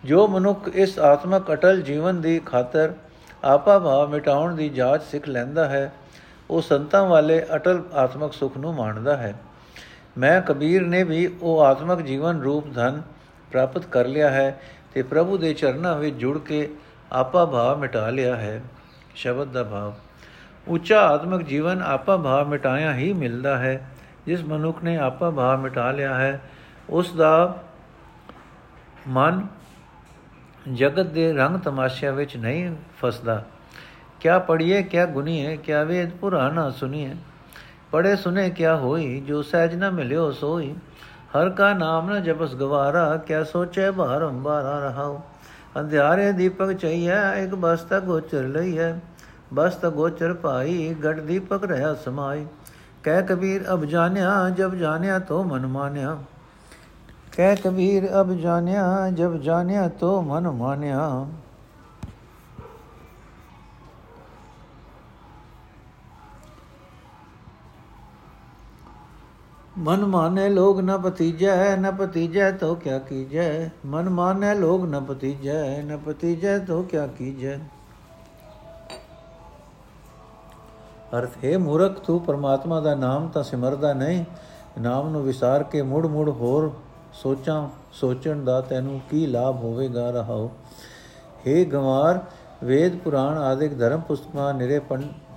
[0.05, 2.93] ਜੋ ਮਨੁੱਖ ਇਸ ਆਤਮਕ ਅਟਲ ਜੀਵਨ ਦੀ ਖਾਤਰ
[3.43, 5.91] ਆਪਾ ਭਾਵ ਮਿਟਾਉਣ ਦੀ ਜਾਂਚ ਸਿੱਖ ਲੈਂਦਾ ਹੈ,
[6.49, 9.33] ਉਹ ਸੰਤਾਂ ਵਾਲੇ ਅਟਲ ਆਤਮਕ ਸੁਖ ਨੂੰ ਮਾਣਦਾ ਹੈ।
[10.17, 13.01] ਮੈਂ ਕਬੀਰ ਨੇ ਵੀ ਉਹ ਆਤਮਕ ਜੀਵਨ ਰੂਪ ਧਨ
[13.51, 14.59] ਪ੍ਰਾਪਤ ਕਰ ਲਿਆ ਹੈ
[14.93, 16.69] ਤੇ ਪ੍ਰਭੂ ਦੇ ਚਰਨਾਂ ਵਿੱਚ ਜੁੜ ਕੇ
[17.11, 18.61] ਆਪਾ ਭਾਵ ਮਿਟਾ ਲਿਆ ਹੈ,
[19.15, 19.93] ਸ਼ਬਦ ਦਾ ਭਾਵ।
[20.67, 23.89] ਉੱਚਾ ਆਤਮਿਕ ਜੀਵਨ ਆਪਾ ਭਾਵ ਮਿਟਾਇਆ ਹੀ ਮਿਲਦਾ ਹੈ,
[24.25, 26.39] ਜਿਸ ਮਨੁੱਖ ਨੇ ਆਪਾ ਭਾਵ ਮਿਟਾ ਲਿਆ ਹੈ,
[26.89, 27.63] ਉਸ ਦਾ
[29.07, 29.45] ਮਨ
[30.71, 33.43] ਜਗਤ ਦੇ ਰੰਗ ਤਮਾਸ਼ਿਆਂ ਵਿੱਚ ਨਹੀਂ ਫਸਦਾ।
[34.19, 37.15] ਕਿਆ ਪੜੀਏ ਕਿਆ ਗੁਨੀਏ, ਕਿਆ ਵੇਦ ਪੁਰਾਣਾ ਸੁਨੀਏ।
[37.91, 40.75] ਪੜੇ ਸੁਨੇ ਕਿਆ ਹੋਈ, ਜੋ ਸਹਿਜ ਨ ਮਿਲਿਓ ਸੋਈ।
[41.37, 45.21] ਹਰ ਕਾ ਨਾਮ ਨ ਜਪਸ ਗਵਾਰਾ, ਕਿਆ ਸੋਚੇ ਬਾਰੰਬਾਰ ਰਹਾਓ
[45.79, 48.93] ਅੰਧਿਆਰੇ ਦੀਪਕ ਚਈਐ, ਇੱਕ ਬਸਤਾ ਗੋਚਰ ਲਈਐ।
[49.53, 52.45] ਬਸਤ ਗੋਚਰ ਪਾਈ ਗੜ ਦੀਪਕ ਰਹਾ ਸਮਾਈ।
[53.03, 56.17] ਕਹਿ ਕਬੀਰ, ਅਬ ਜਾਣਿਆ, ਜਬ ਜਾਣਿਆ ਤੋ ਮਨ ਮਾਨਿਆ
[57.37, 61.27] ਕਹਿ ਕਬੀਰ, ਅਬ ਜਾਣਿਆ, ਜਬ ਜਾਣਿਆ ਤੋ ਮਨ ਮਾਨਿਆ
[69.77, 75.81] ਮਨ ਮਾਨੇ ਲੋਗ ਨ ਪਤੀਜੈ ਨ ਪਤੀਜੈ ਤੋ ਕਿਆ ਕੀਜੈ। ਮਨ ਮਾਨੇ ਲੋਗ ਨ ਪਤੀਜੈ
[75.83, 77.57] ਨ ਪਤੀਜੈ ਤੋ ਕਿਆ ਕੀਜੈ।
[81.17, 84.25] ਅਰਥ, ਹੈ ਮੂਰਖ, ਤੂੰ ਪਰਮਾਤਮਾ ਦਾ ਨਾਮ ਤਾਂ ਸਿਮਰਦਾ ਨਹੀਂ।
[84.81, 86.71] ਨਾਮ ਨੂੰ ਵਿਸਾਰ ਕੇ ਮੁੜ ਮੁੜ ਹੋਰ
[87.13, 90.49] ਸੋਚਾਂ ਸੋਚਣ ਦਾ ਤੈਨੂੰ ਕੀ ਲਾਭ ਹੋਵੇਗਾ ਰਹਾਓ।
[91.45, 92.19] हे ਗਵਾਰ,
[92.63, 94.79] ਵੇਦ, ਪੁਰਾਣ ਆਦਿਕ ਧਰਮ ਪੁਸਤਕਾਂ ਨਿਰੇ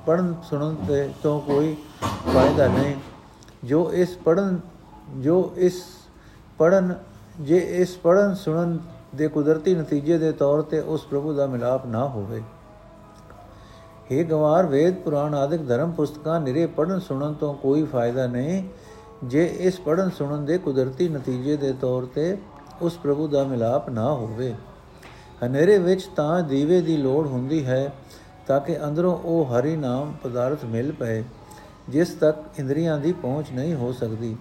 [0.07, 1.77] ਪੜਨ ਸੁਣਨ ਤੇ ਤੋਂ ਕੋਈ
[2.35, 2.95] ਫਾਇਦਾ ਨਹੀਂ।
[3.65, 4.59] ਜੋ ਇਸ ਪੜਨ
[5.17, 5.83] ਜੋ ਇਸ
[6.59, 6.95] ਪੜਨ
[7.41, 8.79] ਜੇ ਇਸ ਪੜਨ ਸੁਣਨ
[9.15, 12.43] ਦੇ ਕੁਦਰਤੀ ਨਤੀਜੇ ਦੇ ਤੌਰ ਤੇ ਉਸ ਪ੍ਰਭੂ ਦਾ ਮਿਲਾਪ ਨਾ ਹੋਵੇ।
[14.11, 18.63] हे ਗਵਾਰ, ਵੇਦ, ਪੁਰਾਣ ਆਦਿਕ ਧਰਮ ਪੁਸਤਕਾਂ ਨਿਰੇ ਪੜਨ ਸੁਣਨ ਤੋਂ ਕੋਈ ਫਾਇਦਾ ਨਹੀਂ।
[19.25, 22.37] ਜੇ ਇਸ ਪੜਨ ਸੁਣਨ ਦੇ ਕੁਦਰਤੀ ਨਤੀਜੇ ਦੇ ਤੌਰ ਤੇ
[22.83, 24.55] ਉਸ ਪ੍ਰਭੂ ਦਾ ਮਿਲਾਪ ਨਾ ਹੋਵੇ।
[25.45, 27.93] ਹਨੇਰੇ ਵਿੱਚ ਤਾਂ ਦੀਵੇ ਦੀ ਲੋੜ ਹੁੰਦੀ ਹੈ
[28.47, 31.25] ਤਾਂ ਕਿ ਅੰਦਰੋਂ ਉਹ ਹਰੀ ਨਾਮ ਪਦਾਰਥ ਮਿਲ ਪਏ,
[31.89, 34.37] ਜਿਸ ਤੱਕ ਇੰਦਰੀਆਂ ਦੀ ਪਹੁੰਚ ਨਹੀਂ ਹੋ ਸਕਦੀ।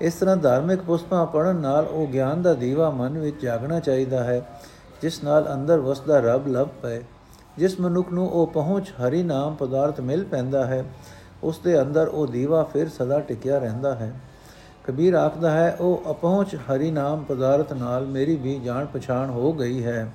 [0.00, 4.40] ਇਸ ਤਰ੍ਹਾਂ ਧਾਰਮਿਕ ਪੁਸਤਕਾਂ ਪੜਨ ਨਾਲ ਉਹ ਗਿਆਨ ਦਾ ਦੀਵਾ ਮਨ ਵਿੱਚ ਜਾਗਣਾ ਚਾਹੀਦਾ ਹੈ,
[5.02, 7.02] ਜਿਸ ਨਾਲ ਅੰਦਰ ਵਸਦਾ ਰੱਬ ਲੱਭ ਪਏ।
[7.58, 10.84] ਜਿਸ ਮਨੁੱਖ ਨੂੰ ਉਹ ਪਹੁੰਚ ਹਰੀ ਨਾਮ ਪਦਾਰਥ ਮਿਲ ਪੈਂਦਾ ਹੈ
[11.42, 14.20] ਉਸ ਦੇ ਅੰਦਰ ਉਹ ਦੀਵਾ ਫਿਰ ਸਦਾ ਟਿਕਿਆ ਰਹਿੰਦਾ ਹੈ।
[14.84, 19.84] ਕਬੀਰ ਆਖਦਾ ਹੈ, ਉਹ ਅਪਹੁੰਚ ਹਰੀ ਨਾਮ ਪਦਾਰਥ ਨਾਲ ਮੇਰੀ ਵੀ ਜਾਣ ਪਛਾਣ ਹੋ ਗਈ
[19.84, 20.12] ਹੈ।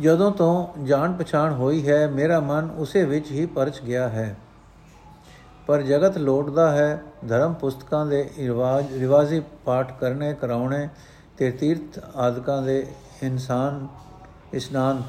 [0.00, 4.36] ਜਦੋਂ ਤੋਂ ਜਾਣ ਪਛਾਣ ਹੋਈ ਹੈ, ਮੇਰਾ ਮਨ ਉਸੇ ਵਿੱਚ ਹੀ ਪਰਚ ਗਿਆ ਹੈ।
[5.66, 10.88] ਪਰ ਜਗਤ ਲੋਟਦਾ ਹੈ, ਧਰਮ ਪੁਸਤਕਾਂ ਦੇ ਰਿਵਾਜ, ਰਿਵਾਜੀ ਪਾਠ ਕਰਨੇ, ਕਰਾਉਣੇ
[11.36, 12.86] ਤੇ ਤੀਰਥ ਆਦਿਕਾਂ ਦੇ
[13.22, 13.88] ਇਨਸਾਨ
[14.54, 15.02] ਇਸ਼ਨਾਨ।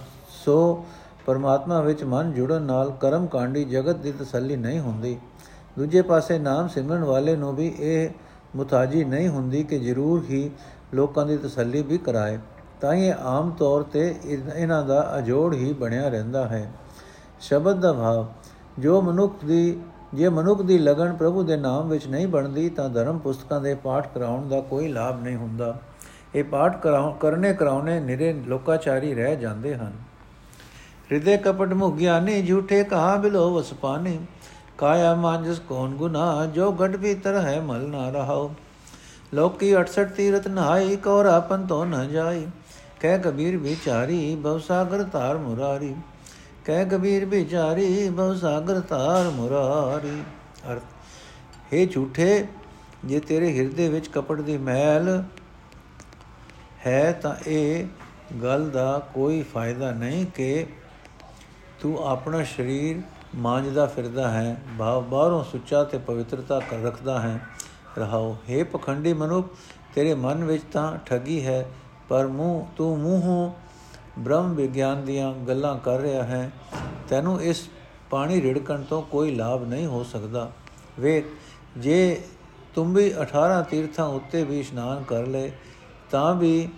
[0.46, 0.86] ਸੋ
[1.26, 5.18] ਪਰਮਾਤਮਾ ਵਿੱਚ ਮਨ ਜੁੜਨ ਨਾਲ ਕਰਮ ਕਾਂਡੀ ਜਗਤ ਦੀ ਤਸੱਲੀ ਨਹੀਂ ਹੁੰਦੀ।
[5.80, 8.10] ਦੂਜੇ ਪਾਸੇ ਨਾਮ ਸਿਮਰਨ ਵਾਲੇ ਨੂੰ ਵੀ ਇਹ
[8.56, 10.50] ਮੁਤਾਜੀ ਨਹੀਂ ਹੁੰਦੀ ਕਿ ਜ਼ਰੂਰ ਹੀ
[10.94, 12.40] ਲੋਕਾਂ ਦੀ ਤਸੱਲੀ ਵੀ ਕਰਾਏ।
[12.82, 14.16] ਤਾਂ ਇਹ ਆਮ ਤੌਰ ਤੇ
[14.56, 16.72] ਇਹਨਾਂ ਦਾ ਅਜੋੜ ਹੀ ਬਣਿਆ ਰਹਿੰਦਾ ਹੈ।
[17.40, 18.26] ਸ਼ਬਦ ਦਾ ਭਾਵ,
[18.80, 19.80] ਜੋ ਮਨੁੱਖ ਦੀ,
[20.14, 24.08] ਜੇ ਮਨੁੱਖ ਦੀ ਲਗਨ ਪ੍ਰਭੂ ਦੇ ਨਾਮ ਵਿੱਚ ਨਹੀਂ ਬਣਦੀ ਤਾਂ ਧਰਮ ਪੁਸਤਕਾਂ ਦੇ ਪਾਠ
[24.14, 25.78] ਕਰਾਉਣ ਦਾ ਕੋਈ ਲਾਭ ਨਹੀਂ ਹੁੰਦਾ।
[26.36, 26.82] ਇਹ ਪਾਠ
[27.20, 29.92] ਕਰਨੇ ਕਰਾਉਣੇ ਨਿਰੇ ਲੋਕਾਚਾਰੀ ਰਹਿ ਜਾਂਦੇ ਹਨ।
[31.12, 34.20] ਹਿਰਦੇ ਕਪਟ ਮੁਗਿਆਨੀ ਝੂਠੇ ਕਹਾ ਬਿਲੋ ਵਸਪਾਨੀ
[34.78, 38.52] ਕਾਇਆ ਮਾਂਜਸ ਕੌਣ ਗੁਨਾ ਜੋ ਗੜ ਭੀਤਰ ਹੈ ਮਲ ਨਾ ਰਹਾਓ
[39.34, 42.46] ਲੋਕੀ 68 ਤੀਰਤ ਨਹਾਈ, ਕੌਰ ਆਪਨ ਤੋ ਨ ਜਾਈ।
[43.00, 45.96] ਕਹਿ ਕਬੀਰ ਵਿਚਾਰੀ ਬਉ ਸਾਗਰ ਧਾਰ ਮੁਰਾਰੀ।
[46.66, 50.22] ਕਹਿ ਕਬੀਰ ਵਿਚਾਰੀ ਬਉ ਸਾਗਰ ਧਾਰ ਮੁਰਾਰੀ।
[50.72, 50.82] ਅਰਥ
[51.74, 52.46] हे ਝੂਠੇ,
[53.06, 55.24] ਜੇ ਤੇਰੇ ਹਿਰਦੇ ਵਿੱਚ ਕਪਟ ਦੀ ਮਹਿਲ
[56.88, 57.86] ਹੈ ਤਾਂ ਇਹ
[58.44, 60.66] ਗੱਲ ਦਾ ਕੋਈ ਫਾਇਦਾ ਨਹੀਂ ਕਿ
[61.82, 63.02] ਤੂੰ ਆਪਣਾ ਸਰੀਰ
[63.36, 67.40] ਮਾਂਜਦਾ ਫਿਰਦਾ ਹੈ ਭਾਵ ਬਾਹਰੋਂ ਸੁੱਚਾ ਤੇ ਪਵਿੱਤਰਤਾ ਕਰ ਰੱਖਦਾ ਹੈ।
[67.98, 69.56] ਰਹਾਓ हे ਪਖੰਡੀ ਮਨੁੱਖ,
[69.96, 71.66] ਤੇਰੇ ਮਨ ਵਿੱਚ ਤਾਂ ਠਗੀ ਹੈ,
[72.10, 73.54] ਪਰ ਮੂੰਹ ਤੂੰ ਮੂੰਹੋਂ
[74.20, 76.52] ਬ੍ਰਹਮ ਵਿਗਿਆਨ ਦੀਆਂ ਗੱਲਾਂ ਕਰ ਰਿਹਾ ਹੈ।
[77.10, 77.70] ਤੈਨੂੰ ਇਸ
[78.10, 80.52] ਪਾਣੀ ਰਿੜਕਣ ਤੋਂ ਕੋਈ ਲਾਭ ਨਹੀਂ ਹੋ ਸਕਦਾ।
[81.00, 81.26] ਵੇਖ,
[81.78, 82.22] ਜੇ
[82.76, 85.50] ਤੁਮ ਵੀ 18 ਤੀਰਥਾਂ ਉੱਤੇ ਵੀ ਇਸ਼ਨਾਨ ਕਰ ਲੈ
[86.12, 86.70] ਤਾਂ ਵੀ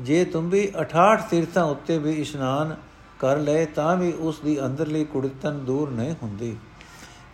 [0.00, 2.76] ਜੇ ਤੁਮ ਵੀ 68 ਤੀਰਥਾਂ ਉੱਤੇ ਵੀ ਇਸ਼ਨਾਨ
[3.18, 6.56] ਕਰ ਲੈ ਤਾਂ ਵੀ ਉਸ ਦੀ ਅੰਦਰਲੀ ਕੁੜਤਨ ਦੂਰ ਨਹੀਂ ਹੁੰਦੀ।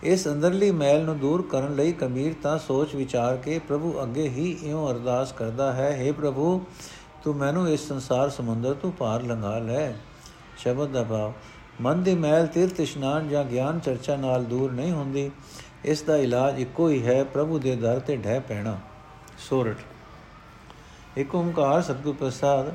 [0.02, 4.58] ਇਸ ਅੰਦਰਲੀ ਮੈਲ ਨੂੰ ਦੂਰ ਕਰਨ ਲਈ ਕਬੀਰ ਤਾਂ ਸੋਚ ਵਿਚਾਰ ਕੇ ਪ੍ਰਭੂ ਅੱਗੇ ਹੀ
[4.62, 6.64] ਇਉਂ ਅਰਦਾਸ ਕਰਦਾ ਹੈ हे ਪ੍ਰਭੂ,
[7.24, 9.92] ਤੂੰ ਮੈਨੂੰ ਇਸ ਸੰਸਾਰ ਸਮੁੰਦਰ ਤੋਂ ਪਾਰ ਲੰਘਾ ਲੈ।
[10.58, 11.32] ਸ਼ਬਦ ਦਾ ਭਾਵ,
[11.80, 15.30] ਮਨ ਦੀ ਮੈਲ ਤੀਰਥ ਇਸ਼ਨਾਨ ਜਾਂ ਗਿਆਨ ਚਰਚਾ ਨਾਲ ਦੂਰ ਨਹੀਂ ਹੁੰਦੀ।
[15.84, 18.78] ਇਸ ਦਾ ਇਲਾਜ ਇੱਕੋ ਹੀ ਹੈ, ਪ੍ਰਭੂ ਦੇ ਦਰ ਤੇ ਢਹਿ ਪੈਣਾ।
[19.38, 19.76] ਸੋਰਠ
[21.16, 22.72] ਇੱਕ ਓੰਕਾਰ ਸਤਿਗੁਰ ਪ੍ਰਸਾਦ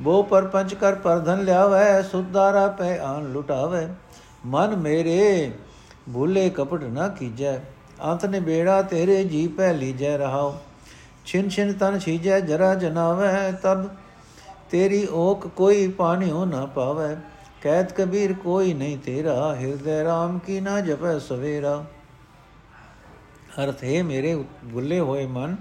[0.00, 3.86] ਬੋ ਪਰ ਪੰਚ ਕਰ ਪਰਧਨ ਲਿਆਵੇ ਸੁਧਾਰਾ ਪੈ ਆਨ ਲੁਟਾਵੇ।
[4.46, 5.50] ਮਨ ਮੇਰੇ,
[6.12, 7.58] ਭੂਲੇ ਕਪਟ ਨਾ ਕੀਜੈ,
[8.04, 10.54] ਅੰਤ ਨੇ ਬੇੜਾ ਤੇਰੇ ਜੀ ਪੈ ਲੀਜੈ ਰਹਾਓ
[11.26, 13.88] ਛਿਨ ਛਿਨ ਤਨ ਛੀਜੈ, ਜਰਾ ਜਨਾਵੇ, ਤਬ
[14.70, 17.14] ਤੇਰੀ ਓਕ ਕੋਈ ਪਾਣਿਓ ਨਾ ਪਾਵੇ।
[17.62, 21.84] ਕਹਿਤ ਕਬੀਰ ਕੋਈ ਨਹੀਂ ਤੇਰਾ, ਹਿਰਦੇ RAM ਕੀ ਨਾ ਜਪੈ ਸਵੇਰਾ।
[23.64, 24.34] ਅਰਥ ਹੈ, ਮੇਰੇ
[24.72, 25.56] ਭੁੱਲੇ ਹੋਏ ਮਨ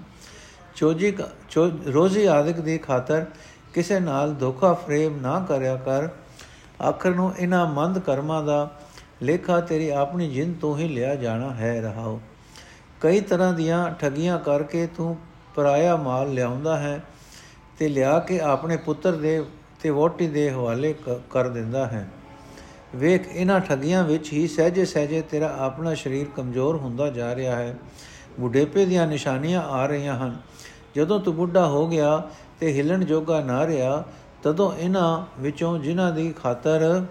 [0.76, 1.14] ਚੋਜੀ
[1.94, 3.26] ਰੋਜ਼ੀ ਆਦਿਕ ਦੀ ਖਾਤਰ
[3.74, 6.08] ਕਿਸੇ ਨਾਲ ਧੋਖਾ ਫਰੇਮ ਨਾ ਕਰਿਆ ਕਰ।
[6.82, 8.80] ਆਖਰ ਨੂੰ ਇਹਨਾਂ ਮੰਦ ਕਰਮਾਂ ਦਾ
[9.22, 12.20] ਲੇਖਾ ਤੇਰੀ ਆਪਣੀ ਜਿੰਦ ਤੋਂ ਹੀ ਲਿਆ ਜਾਣਾ ਹੈ ਰਹਾਓ।
[13.02, 15.18] ਕਈ ਤਰ੍ਹਾਂ ਦੀਆਂ ਠਗੀਆਂ ਕਰਕੇ ਤੂੰ
[15.56, 17.04] ਪਰਾਇਆ ਮਾਲ ਲਿਆਉਂਦਾ ਹੈ
[17.80, 19.44] ਤੇ ਲਿਆ ਕੇ ਆਪਣੇ ਪੁੱਤਰ ਦੇ
[19.82, 20.94] ਤੇ ਵੋਟੀ ਦੇ ਹਵਾਲੇ
[21.30, 22.08] ਕਰ ਦਿੰਦਾ ਹੈ।
[22.96, 27.76] ਵੇਖ, ਇਹਨਾਂ ਠਗੀਆਂ ਵਿੱਚ ਹੀ ਸਹਜੇ ਸਹਜੇ ਤੇਰਾ ਆਪਣਾ ਸਰੀਰ ਕਮਜ਼ੋਰ ਹੁੰਦਾ ਜਾ ਰਿਹਾ ਹੈ।
[28.40, 30.38] ਬੁਢੇਪੇ ਦੀਆਂ ਨਿਸ਼ਾਨੀਆਂ ਆ ਰਹੀਆਂ ਹਨ।
[30.96, 32.30] ਜਦੋਂ ਤੂੰ ਬੁੱਢਾ ਹੋ ਗਿਆ
[32.60, 34.06] ਤੇ ਹਿਲਣ ਜੋਗਾ ਨਾ ਰਿਹਾ,
[34.44, 37.06] ਤਦੋਂ ਇਹਨਾਂ ਵਿੱਚੋਂ ਜਿਨ੍ਹਾਂ ਦੀ ਖਾਤਰ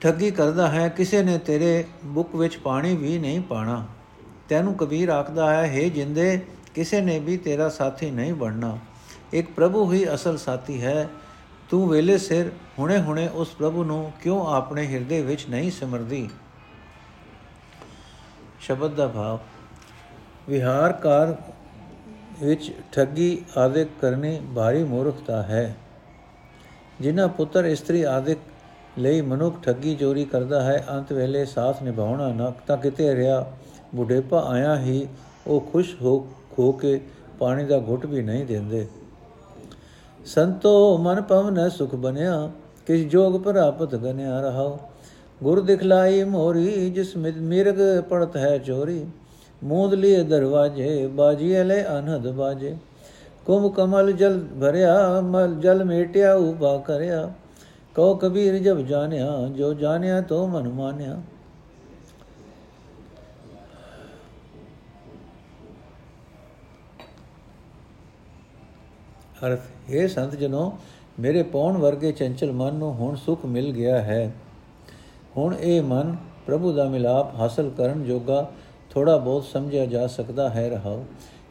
[0.00, 3.86] ਠੱਗੀ ਕਰਦਾ ਹੈ, ਕਿਸੇ ਨੇ ਤੇਰੇ ਬੁੱਕ ਵਿੱਚ ਪਾਣੀ ਵੀ ਨਹੀਂ ਪਾਣਾ।
[4.48, 6.40] ਤੈਨੂੰ ਕਬੀਰ ਆਖਦਾ ਹੈ हे ਜਿੰਦੇ,
[6.74, 8.78] ਕਿਸੇ ਨੇ ਵੀ ਤੇਰਾ ਸਾਥੀ ਨਹੀਂ ਬਣਨਾ।
[9.32, 11.08] ਇੱਕ ਪ੍ਰਭੂ ਹੀ ਅਸਲ ਸਾਥੀ ਹੈ।
[11.70, 16.30] ਤੂੰ ਵੇਲੇ ਸਿਰ ਹੁਣੇ-ਹੁਣੇ ਉਸ ਪ੍ਰਭੂ ਨੂੰ ਕਿਉਂ ਆਪਣੇ ਹਿਰਦੇ ਵਿੱਚ ਨਹੀਂ ਸਿਮਰਦੀ?
[18.60, 19.38] ਸ਼ਬਦ ਦਾ ਭਾਵ।
[20.48, 21.34] ਵਿਹਾਰ ਕਾਰ
[22.42, 25.74] ਵਿੱਚ ਠੱਗੀ ਆਦਿਕ ਕਰਨੀ ਭਾਰੀ ਮੂਰਖਤਾ ਹੈ।
[27.00, 28.38] ਜਿਨ੍ਹਾਂ ਪੁੱਤਰ ਇਸਤਰੀ ਆਦਿਕ
[28.98, 33.44] ਲਈ ਮਨੁੱਖ ਠੱਗੀ ਚੋਰੀ ਕਰਦਾ ਹੈ, ਅੰਤ ਵੇਲੇ ਸਾਥ ਨਿਭਾਉਣਾ ਨਾ ਤਾਂ ਕਿਤੇ ਰਿਹਾ।
[33.94, 35.06] ਬੁਢੇਪਾ ਆਇਆ ਹੀ
[35.46, 36.18] ਉਹ ਖੁਸ਼ ਹੋ,
[36.52, 37.00] ਖੋ ਕੇ
[37.38, 38.86] ਪਾਣੀ ਦਾ ਘੁੱਟ ਵੀ ਨਹੀਂ ਦਿੰਦੇ।
[40.26, 42.50] ਸੰਤੋ ਮਨ ਪਵਨ ਸੁਖ ਬਨਿਆ
[42.86, 44.78] ਕਿਸ ਜੋਗ ਪ੍ਰਾਪਤ ਗਨਿਆ ਰਹਾਓ
[45.40, 49.04] ਗੁਰ ਦਿਖਲਾਈ ਮੋਰੀ, ਜਿਸ ਮਿਰਗ ਪੜਤ ਹੈ ਚੋਰੀ।
[49.64, 52.76] ਮੂਦ ਲਿਏ ਦਰਵਾਜੇ ਬਾਜੀਏ ਲੈ ਅਨਹਦ ਬਾਜੇ।
[53.46, 57.32] ਕੁਮ ਕਮਲ ਜਲ ਭਰਿਆ, ਮਲ ਜਲ ਮੇਟਿਆ ਉਪਾ ਕਰਿਆ।
[57.94, 61.20] ਕਉ ਕਬੀਰ ਜਬ ਜਾਣਿਆ, ਜੋ ਜਾਣਿਆ ਤੋ ਮਨ ਮਾਨਿਆ
[69.46, 70.72] ਅਰਥ ਇਹ ਸੰਤ ਜਨੋ,
[71.20, 74.32] ਮੇਰੇ ਪੌਣ ਵਰਗੇ ਚੰਚਲ ਮਨ ਨੂੰ ਹੁਣ ਸੁਖ ਮਿਲ ਗਿਆ ਹੈ।
[75.36, 78.50] ਹੁਣ ਇਹ ਮਨ ਪ੍ਰਭੂ ਦਾ ਮਿਲਾਪ ਹਾਸਲ ਕਰਨ ਜੋਗਾ
[78.92, 81.04] ਥੋੜਾ ਬਹੁਤ ਸਮਝਿਆ ਜਾ ਸਕਦਾ ਹੈ ਰਹਾਓ,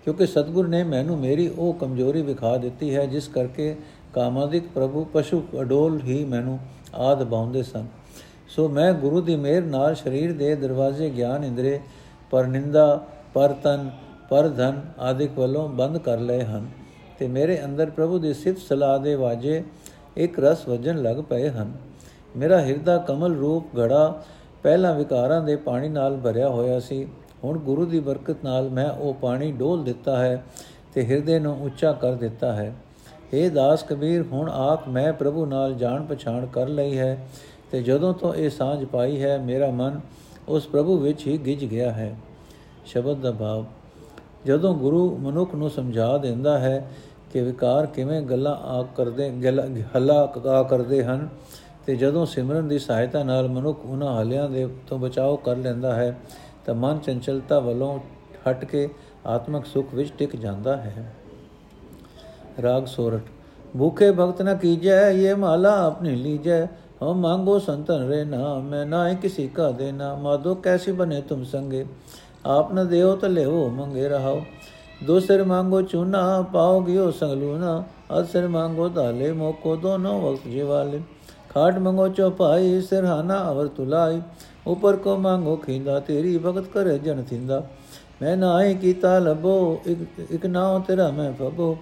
[0.04, 3.76] ਕਿਉਂਕਿ ਸਤਿਗੁਰ ਨੇ ਮੈਨੂੰ ਮੇਰੀ ਉਹ ਕਮਜ਼ੋਰੀ ਵਿਖਾ ਦਿੱਤੀ ਹੈ, ਜਿਸ ਕਰਕੇ
[4.14, 6.58] ਕਾਮਾਦਿਕ ਪ੍ਰਭੂ ਪਸ਼ੂ ਅਡੋਲ ਹੀ ਮੈਨੂੰ
[6.96, 7.86] ਆਦ ਬਾਉਂਦੇ ਸਨ।
[8.48, 11.80] ਸੋ ਮੈਂ ਗੁਰੂ ਦੀ ਮਿਹਰ ਨਾਲ ਸਰੀਰ ਦੇ ਦਰਵਾਜ਼ੇ, ਗਿਆਨ, ਇੰਦਰੇ,
[12.32, 13.90] ਪਰ ਨਿੰਦਾ, ਪਰ ਤਨ,
[14.30, 16.68] ਪਰ ਧਨ ਆਦਿਕ ਵੱਲੋਂ ਬੰਦ ਕਰ ਲਏ ਹਨ
[17.20, 19.64] ਤੇ ਮੇਰੇ ਅੰਦਰ ਪ੍ਰਭੂ ਦੀ ਸਿਫਤ ਸਲਾਹ ਦੇ ਵਾਜੇ
[20.18, 21.72] ਇੱਕ ਰਸ ਵਜਣ ਲੱਗ ਪਏ ਹਨ।
[22.38, 24.22] ਮੇਰਾ ਹਿਰਦਾ ਕਮਲ ਰੂਪ ਘੜਾ
[24.64, 27.08] ਪਹਿਲਾਂ ਵਿਕਾਰਾਂ ਦੇ ਪਾਣੀ ਨਾਲ ਭਰਿਆ ਹੋਇਆ ਸੀ।
[27.44, 30.44] ਹੁਣ ਗੁਰੂ ਦੀ ਬਰਕਤ ਨਾਲ ਮੈਂ ਉਹ ਪਾਣੀ ਡੋਲ ਦਿੱਤਾ ਹੈ
[30.94, 32.74] ਤੇ ਹਿਰਦੇ ਨੂੰ ਉੱਚਾ ਕਰ ਦਿੱਤਾ ਹੈ।
[33.34, 37.28] हे ਦਾਸ ਕਬੀਰ, ਹੁਣ ਆਪ ਮੈਂ ਪ੍ਰਭੂ ਨਾਲ ਜਾਣ ਪਛਾਣ ਕਰ ਲਈ ਹੈ
[37.72, 40.00] ਤੇ ਜਦੋਂ ਤੋਂ ਇਹ ਸਾਂਝ ਪਾਈ ਹੈ, ਮੇਰਾ ਮਨ
[40.50, 42.16] ਉਸ ਪ੍ਰਭੂ ਵਿੱਚ ਹੀ ਗਿਜ ਗਿਆ ਹੈ।
[42.86, 43.66] ਸ਼ਬਦ ਦਾ ਭਾਵ,
[44.46, 46.92] ਜਦੋਂ ਗੁਰੂ ਮਨੁੱਖ ਨੂੰ ਸਮਝਾ ਦਿੰਦਾ ਹੈ
[47.34, 49.30] ਕਿ ਵਿਕਾਰ ਕਿਵੇਂ ਗੱਲਾਂ ਆ ਕਰਦੇ
[49.96, 51.28] ਹੱਲਾ ਕਾ ਕਰਦੇ ਹਨ,
[51.86, 56.16] ਤੇ ਜਦੋਂ ਸਿਮਰਨ ਦੀ ਸਹਾਇਤਾ ਨਾਲ ਮਨੁੱਖ ਉਹਨਾਂ ਹਲਿਆਂ ਦੇ ਤੋਂ ਬਚਾਓ ਕਰ ਲੈਂਦਾ ਹੈ
[56.66, 57.98] ਤਾਂ ਮਨ ਚੰਚਲਤਾ ਵੱਲੋਂ
[58.48, 58.88] ਹਟ ਕੇ
[59.26, 61.12] ਆਤਮਿਕ ਸੁਖ ਵਿੱਚ ਟਿਕ ਜਾਂਦਾ ਹੈ
[62.64, 63.30] ਰਾਗ ਸੋਰਠ
[63.78, 66.66] ਭੂਖੇ ਭਗਤ ਨ ਕੀਜੈ ਇਹ ਮਾਲਾ ਆਪਣੀ ਲੀਜੈ
[67.04, 71.86] ਹਮ ਮੰਗੋ ਸੰਤਨ ਰੇ ਨਾ ਮੈਂ ਨਾ ਕਿਸੇ ਕਾ ਦੇਨਾ ਮਾਦੋ ਕੈਸੀ ਬਨੇ ਤੁਮ ਸੰਗੇ
[72.48, 74.42] ਆਪ ਨ ਦੇਓ ਤ ਲਿਓ ਮੰਗੇ ਰਹਾਓ
[75.02, 77.84] ਦੂਸਰ ਮੰਗੋ ਚੂਨਾ ਪਾਓਗਿਓ ਸੰਗਲੂਨਾ
[78.20, 81.02] ਅਸਰ ਮੰਗੋ ਦਾਲੇ ਮੋਕੋ ਦੋਨੋਂ ਵਕਤ ਜਿਵਾਲੇ
[81.50, 84.22] ਖਾਟ ਮੰਗੋ ਚੋਪਾਈ ਸਿਰਹਾਨਾ ਅਵਰ ਤੁਲਾਈ
[84.68, 87.64] ਉਪਰ ਕੋ ਮੰਗੋ ਖਿੰਦਾ, ਤੇਰੀ ਭਗਤ ਕਰੇ ਜਨ ਥਿੰਦਾ।
[88.22, 89.98] ਮੈਂ ਨਾਏ ਕੀਤਾ ਲਬੋ ਇਕ
[90.32, 91.78] ਇਕ ਨਾਉ ਤੇਰਾ ਮੈਂ ਫਬੋ।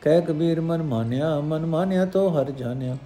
[0.00, 2.96] ਕਹਿ ਕਬੀਰ ਮਨ ਮਾਨਿਆ ਮਨ ਮਾਨਿਆ ਤੋ ਹਰ ਜਾਣਿਆ।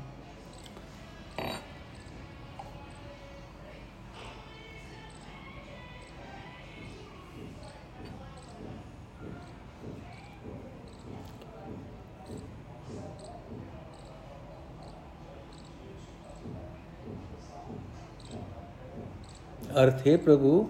[19.82, 20.68] ਅਰਥ ਹੈ ਪ੍ਰਭੂ,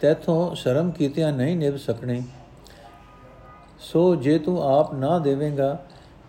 [0.00, 2.22] ਤੈਥੋਂ ਸ਼ਰਮ ਕੀਤਿਆਂ ਨਹੀਂ ਨਿਭ ਸਕਣੇ।
[3.78, 5.84] ਸੋ ਜੇ ਤੂੰ ਆਪ ਨਾ ਦੇਵੇਂਗਾ,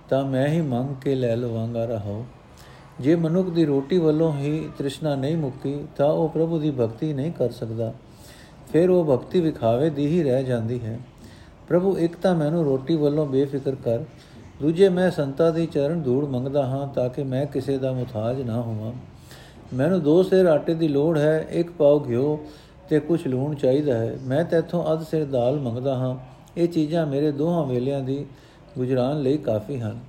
[0.09, 2.25] ਤਾਂ ਮੈਂ ਹੀ ਮੰਗ ਕੇ ਲੈ ਲਵਾਂਗਾ ਰਹੋ
[2.99, 7.31] ਜੇ ਮਨੁੱਖ ਦੀ ਰੋਟੀ ਵੱਲੋਂ ਹੀ ਤ੍ਰਿਸ਼ਨਾ ਨਹੀਂ ਮੁੱਕੀ ਤਾਂ ਉਹ ਪ੍ਰਭੂ ਦੀ ਭਗਤੀ ਨਹੀਂ
[7.31, 7.93] ਕਰ ਸਕਦਾ।
[8.71, 10.99] ਫਿਰ ਉਹ ਭਗਤੀ ਵਿਖਾਵੇ ਦੀ ਹੀ ਰਹਿ ਜਾਂਦੀ ਹੈ।
[11.67, 13.99] ਪ੍ਰਭੂ, ਇੱਕ ਤਾਂ ਮੈਨੂੰ ਰੋਟੀ ਵੱਲੋਂ ਬੇਫਿਕਰ ਕਰ।
[14.61, 18.61] ਦੂਜੇ, ਮੈਂ ਸੰਤਾ ਦੀ ਚਰਨ ਧੂੜ ਮੰਗਦਾ ਹਾਂ, ਤਾਂ ਕਿ ਮੈਂ ਕਿਸੇ ਦਾ ਮੁਤਾਜ ਨਾ
[18.61, 18.93] ਹੋਵਾਂ।
[19.73, 22.39] ਮੈਨੂੰ ਦੋ ਸਿਰ ਆਟੇ ਦੀ ਲੋੜ ਹੈ, ਇੱਕ ਪਾਉ ਘਿਓ
[22.89, 26.17] ਤੇ ਕੁਝ ਲੂਣ ਚਾਹੀਦਾ ਹੈ। ਮੈਂ ਤੇਥੋਂ ਅੱਧ ਸਿਰ ਦਾਲ ਮੰਗਦਾ ਹਾਂ।
[26.57, 28.25] ਇਹ ਚੀਜ਼ਾਂ ਮੇਰੇ ਦੋਹਾਂ ਵੇਲਿਆਂ ਦੀ
[28.77, 29.99] ਗੁਜਰਾਨ ਲਈ ਕਾਫੀ ਹਨ।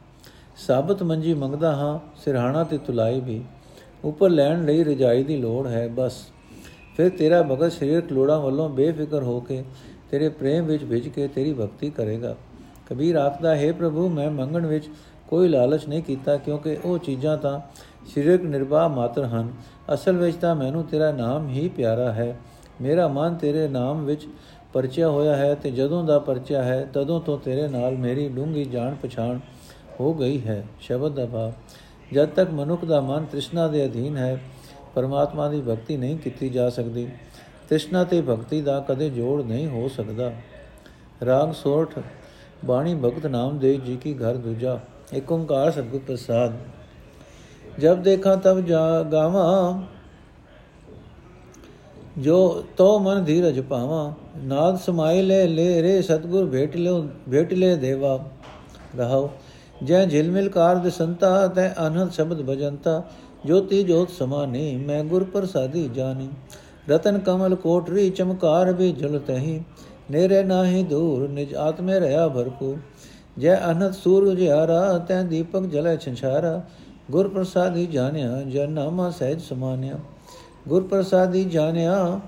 [0.66, 3.45] ਸਾਬਤ ਮੰਜੀ ਮੰਗਦਾ ਹਾਂ, ਸਿਰਹਾਣਾ ਤੇ ਤੁਲਾਈ ਵੀ।
[4.05, 6.27] ਉੱਪਰ ਲੈਣ ਲਈ ਰਜਾਈ ਦੀ ਲੋੜ ਹੈ, ਬਸ।
[6.97, 9.64] ਫਿਰ ਤੇਰਾ ਭਗਤ ਸਰੀਰਕ ਲੋੜਾਂ ਵੱਲੋਂ ਬੇਫਿਕਰ ਹੋ ਕੇ
[10.11, 12.37] ਤੇਰੇ ਪ੍ਰੇਮ ਵਿੱਚ ਭਿੱਜ ਕੇ ਤੇਰੀ ਭਗਤੀ ਕਰੇਗਾ।
[12.90, 14.85] ਕਬੀਰ ਆਖਦਾ, ਹੈ ਪ੍ਰਭੂ, ਮੈਂ ਮੰਗਣ ਵਿੱਚ
[15.29, 17.61] ਕੋਈ ਲਾਲਚ ਨਹੀਂ ਕੀਤਾ ਕਿਉਂਕਿ ਉਹ ਚੀਜ਼ਾਂ ਤਾਂ
[18.14, 19.53] ਸਰੀਰਕ ਨਿਰਵਾਹ ਮਾਤਰ ਹਨ।
[19.95, 22.37] ਅਸਲ ਵਿੱਚ ਤਾਂ ਮੈਨੂੰ ਤੇਰਾ ਨਾਮ ਹੀ ਪਿਆਰਾ ਹੈ।
[22.81, 24.27] ਮੇਰਾ ਮਨ ਤੇਰੇ ਨਾਮ ਵਿੱਚ
[24.73, 28.95] ਪਰਚਿਆ ਹੋਇਆ ਹੈ ਤੇ ਜਦੋਂ ਦਾ ਪਰਚਿਆ ਹੈ, ਤਦੋਂ ਤੋਂ ਤੇਰੇ ਨਾਲ ਮੇਰੀ ਡੂੰਗੀ ਜਾਣ
[28.95, 29.38] ਪਛਾਣ
[30.01, 31.53] ਹੋ ਗਈ ਹੈ, ਸ਼ਬਦ ਦਾ ਭਾਵ।
[32.12, 34.40] ਜਦ ਤੱਕ ਮਨੁੱਖ ਦਾ ਮਨ ਤ੍ਰਿਸ਼ਨਾ ਦੇ ਅਧੀਨ ਹੈ,
[34.95, 37.09] ਪਰਮਾਤਮਾ ਦੀ ਭਗਤੀ ਨਹੀਂ ਕੀਤੀ ਜਾ ਸਕਦੀ।
[37.69, 40.33] ਤ੍ਰਿਸ਼ਨਾ ਤੇ ਭਗਤੀ ਦਾ ਕਦੇ ਜੋੜ ਨਹੀਂ ਹੋ ਸਕਦਾ।
[41.27, 41.99] ਰਾਗ ਸੋਠ
[42.64, 44.79] ਬਾਣੀ ਭਗਤ ਨਾਮ ਦੇ ਜੀ ਕੀ ਘਰ ਦੂਜਾ।
[45.14, 46.53] ਏਕ ਓੰਕਾਰ ਸਤਿਗੁਰ ਪ੍ਰਸਾਦ।
[47.80, 49.82] ਜਬ ਦੇਖਾ ਤਬ ਜਾ ਗਾਵਾਂ।
[52.20, 57.74] ਜੋ ਤੋ ਮਨ ਧੀਰਜ ਪਾਵਾਂ। ਨਾਦ ਸਮਾਈ ਲੈ ਲੈ ਰੇ ਸਤਗੁਰ ਭੇਟ ਲਿਓ, ਭੇਟ ਲੈ
[57.74, 58.24] ਦੇਵਾ।
[58.98, 59.30] ਰਹਾਓ।
[59.84, 63.02] ਜੈ ਝਿਲਮਿਲ ਕਾਰ ਦੇ ਸੰਤਾ, ਤੈ ਅਨੰਦ ਸ਼ਬਦ ਭਜੰਤਾ।
[63.46, 66.28] ਜੋਤੀ ਜੋਤ ਸਮਾਨੀ, ਮੈਂ ਗੁਰ ਪ੍ਰਸਾਦੀ ਜਾਣੀ
[66.90, 69.62] ਰਤਨ ਕਮਲ ਕੋਟਰੀ, ਚਮਕਾਰ ਵੀ ਜੁਲਤਹੀ
[70.10, 72.76] ਨੇਰੇ ਨਾਹੀ ਦੂਰ, ਨਿਜ ਆਤਮੇ ਰਹਾ ਭਰਪੂਰ।
[73.38, 76.62] ਜੈ ਅਨੰਦ ਸੂਰਜ ਹਾਰਾ, ਤੈ ਦੀਪਕ ਜਲੇ ਛੰਛਾਰਾ।
[77.11, 79.99] ਗੁਰ ਪ੍ਰਸਾਦੀ ਜਾਣਿਆ ਜਨ ਨਾਮਾ ਸਹਿਜ ਸਮਾਨਿਆ।
[80.69, 82.21] ਗੁਰ ਪ੍ਰਸਾਦੀ ਜਾਣਿਆ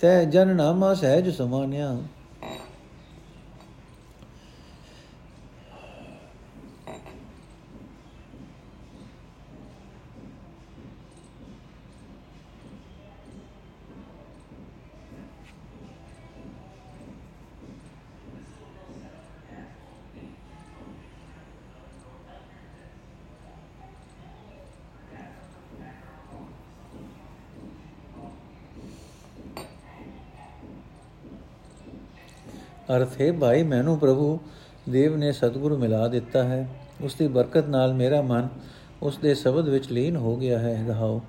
[0.00, 1.96] ਤੈ ਜਨ ਨਾਮਾ ਸਹਿਜ ਸਮਾਨਿਆ।
[32.98, 34.40] ਅਰਥ ਹੈ, ਭਾਈ, ਮੈਨੂੰ ਪ੍ਰਭੂ
[34.88, 36.68] ਦੇਵ ਨੇ ਸਤਿਗੁਰੂ ਮਿਲਾ ਦਿੱਤਾ ਹੈ।
[37.00, 38.48] ਉਸ ਦੀ ਬਰਕਤ ਨਾਲ ਮੇਰਾ ਮਨ
[39.02, 41.20] ਉਸ ਦੇ ਸ਼ਬਦ ਵਿੱਚ ਲੀਨ ਹੋ ਗਿਆ ਹੈ। ਰਹਾਓ।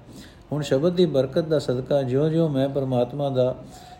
[0.52, 3.56] ਹੁਣ ਸ਼ਬਦ ਦੀ ਬਰਕਤ ਦਾ ਸਦਕਾ ਜਿਉਂ-ਜਿਉਂ ਮੈਂ ਪਰਮਾਤਮਾ ਦਾ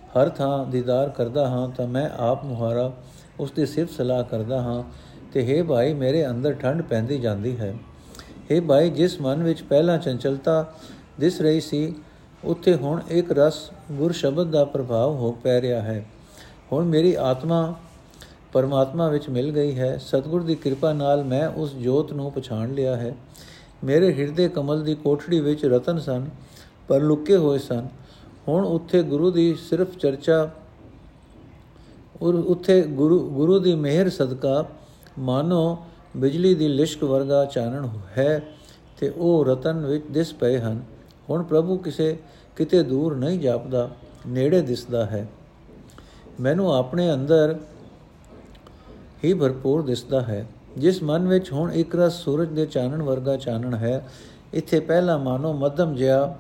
[0.06, 2.94] ਹਰ ਥਾਂ ਦੀਦਾਰ ਕਰਦਾ ਹਾਂ, ਤਾਂ ਮੈਂ ਆਪ ਮੁਹਾਰਾ
[3.40, 4.84] ਉਸ ਦੀ ਸਿਫਤ ਸਲਾਹ ਕਰਦਾ ਹਾਂ
[5.34, 7.76] ਤੇ हे ਭਾਈ, ਮੇਰੇ ਅੰਦਰ ਠੰਡ ਪੈਂਦੀ ਜਾਂਦੀ ਹੈ।
[8.54, 10.74] हे ਭਾਈ, ਜਿਸ ਮਨ ਵਿੱਚ ਪਹਿਲਾਂ ਚੰਚਲਤਾ
[11.20, 11.96] ਦਿਸ ਰਹੀ ਸੀ,
[12.44, 16.06] ਉੱਥੇ ਹੁਣ ਇੱਕ ਰਸ ਗੁਰ ਸ਼ਬਦ ਦਾ ਪ੍ਰਭਾਵ ਹੋ ਪੈ ਰਿਹਾ ਹੈ।
[16.72, 17.76] ਹੁਣ ਮੇਰੀ ਆਤਮਾ
[18.54, 22.96] ਪਰਮਾਤਮਾ ਵਿੱਚ ਮਿਲ ਗਈ ਹੈ। ਸਤਿਗੁਰ ਦੀ ਕਿਰਪਾ ਨਾਲ ਮੈਂ ਉਸ ਜੋਤ ਨੂੰ ਪਛਾਣ ਲਿਆ
[22.96, 23.16] ਹੈ।
[23.84, 26.26] ਮੇਰੇ ਹਿਰਦੇ ਕਮਲ ਦੀ ਕੋਠੜੀ ਵਿੱਚ ਰਤਨ ਸਨ,
[26.88, 27.88] ਪਰ ਲੁਕੇ ਹੋਏ ਸਨ।
[28.48, 30.50] ਹੁਣ ਉੱਥੇ ਗੁਰੂ ਦੀ ਸਿਰਫ ਚਰਚਾ
[32.22, 34.66] ਔਰ ਉੱਥੇ ਗੁਰੂ ਗੁਰੂ ਦੀ ਮਿਹਰ ਸਦਕਾ
[35.20, 35.78] ਮਾਨੋ
[36.18, 38.42] ਬਿਜਲੀ ਦੀ ਲਿਸ਼ਕ ਵਰਗਾ ਚਾਨਣ ਹੈ
[39.00, 40.82] ਤੇ ਉਹ ਰਤਨ ਵਿੱਚ ਦਿਸ ਪਏ ਹਨ।
[41.30, 42.18] ਹੁਣ ਪ੍ਰਭੂ ਕਿਸੇ,
[42.56, 43.90] ਕਿਤੇ ਦੂਰ ਨਹੀਂ ਜਾਪਦਾ,
[44.28, 45.28] ਨੇੜੇ ਦਿਸਦਾ ਹੈ।
[46.40, 47.56] ਮੈਨੂੰ ਆਪਣੇ ਅੰਦਰ
[49.24, 50.46] ਹੀ ਭਰਪੂਰ ਦਿਸਦਾ ਹੈ,
[50.78, 54.10] ਜਿਸ ਮਨ ਵਿੱਚ ਹੁਣ ਇੱਕ ਰਸ ਸੂਰਜ ਦੇ ਚਾਨਣ ਵਰਗਾ ਚਾਨਣ ਹੈ,
[54.54, 56.36] ਇੱਥੇ ਪਹਿਲਾ ਮਾਨੋ ਮੱਧਮ ਜਿਹਾ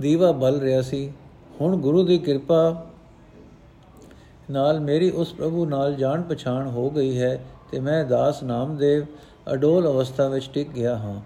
[0.00, 1.10] ਦੀਵਾ ਬਲ ਰਿਹਾ ਸੀ,
[1.60, 2.86] ਹੁਣ ਗੁਰੂ ਦੀ ਕਿਰਪਾ
[4.50, 7.38] ਨਾਲ ਮੇਰੀ ਉਸ ਪ੍ਰਭੂ ਨਾਲ ਜਾਣ ਪਛਾਣ ਹੋ ਗਈ ਹੈ
[7.70, 9.04] ਤੇ ਮੈਂ ਦਾਸ ਨਾਮਦੇਵ
[9.52, 11.20] ਅਡੋਲ ਅਵਸਥਾ ਵਿੱਚ ਟਿਕ ਗਿਆ ਹਾਂ।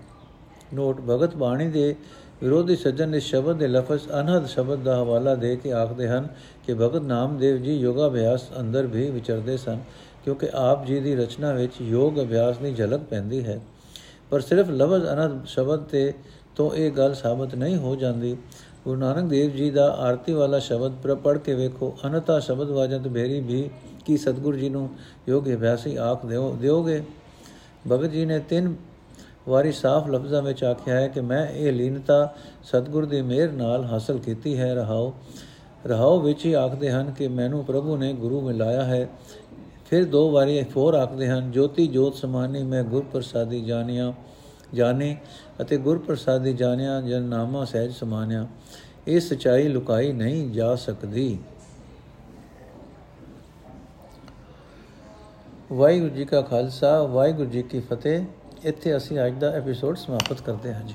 [0.75, 1.95] ਨੋਟ ਭਗਤ ਬਾਣੀ ਦੇ
[2.43, 6.27] ਵਿਰੋਧੀ ਸੱਜਣ ਇਸ ਸ਼ਬਦ ਦੇ ਲਫ਼ਜ਼ ਅਨਹਦ ਸ਼ਬਦ ਦਾ ਹਵਾਲਾ ਦੇ ਕੇ ਆਖਦੇ ਹਨ
[6.67, 9.79] ਕਿ ਭਗਤ ਨਾਮਦੇਵ ਜੀ ਯੋਗਾ ਅਭਿਆਸ ਅੰਦਰ ਵੀ ਵਿਚਰਦੇ ਸਨ,
[10.25, 13.61] ਕਿਉਂਕਿ ਆਪ ਜੀ ਦੀ ਰਚਨਾ ਵਿੱਚ ਯੋਗ ਅਭਿਆਸ ਦੀ ਝਲਕ ਪੈਂਦੀ ਹੈ।
[14.31, 16.13] ਪਰ ਸਿਰਫ ਲਫ਼ਜ਼ ਅਨਹਦ ਸ਼ਬਦ ਤੇ
[16.57, 18.37] ਤੋਂ ਇਹ ਗੱਲ ਸਾਬਤ ਨਹੀਂ ਹੋ ਜਾਂਦੀ।
[18.85, 23.41] ਗੁਰੂ ਨਾਨਕ ਦੇਵ ਜੀ ਦਾ ਆਰਤੀ ਵਾਲਾ ਸ਼ਬਦ ਪੜ ਕੇ ਵੇਖੋ ਅਨਤਾ ਸ਼ਬਦ ਵਾਜਤ ਬੇਰੀ
[23.41, 23.69] ਵੀ
[24.07, 24.89] ਕੀ ਸਤਗੁਰ ਜੀ ਨੂੰ
[25.29, 27.03] ਯੋਗ ਅਭਿਆਸੀ ਆਖ ਦਿਓ, ਦਿਓਗੇ?
[27.89, 28.75] ਭਗਤ ਜੀ ਨੇ ਤਿੰਨ
[29.49, 34.19] ਵਾਰੀ ਸਾਫ਼ ਲਫ਼ਜ਼ਾਂ ਵਿੱਚ ਆਖਿਆ ਹੈ ਕਿ ਮੈਂ ਇਹ ਲੀਨਤਾ ਸਤਗੁਰ ਦੀ ਮਿਹਰ ਨਾਲ ਹਾਸਲ
[34.19, 35.15] ਕੀਤੀ ਹੈ। ਰਹਾਓ
[35.87, 39.09] ਰਹਾਓ ਵਿੱਚ ਹੀ ਆਖਦੇ ਹਨ ਕਿ ਮੈਨੂੰ ਪ੍ਰਭੂ ਨੇ ਗੁਰੂ ਮਿਲਾਇਆ ਹੈ।
[39.91, 44.13] ਫਿਰ ਦੋ ਵਾਰੀ ਫੋਰ ਆਖਦੇ ਹਨ, ਜੋਤੀ ਜੋਤ ਸਮਾਨੀ, ਮੈਂ ਗੁਰ ਪ੍ਰਸਾਦੀ ਜਾਣਿਆ,
[44.75, 45.17] ਜਾਣੇ
[45.61, 48.47] ਅਤੇ ਗੁਰ ਪ੍ਰਸਾਦੀ ਜਾਣਿਆ, ਜਨ ਨਾਮਾ ਸਹਿਜ ਸਮਾਨਿਆ।
[49.09, 51.39] ਇਹ ਸਚਾਈ ਲੁਕਾਈ ਨਹੀਂ ਜਾ ਸਕਦੀ।
[55.73, 58.25] ਵਾਹਿਗੁਰੂ ਜੀ ਕਾ ਖਾਲਸਾ, ਵਾਹਿਗੁਰੂ ਜੀ ਕੀ ਫਤਿਹ।
[58.65, 60.95] ਇੱਥੇ ਅਸੀਂ ਅੱਜ ਦਾ ਐਪੀਸੋਡ ਸਮਾਪਤ ਕਰਦੇ ਹਾਂ ਜੀ।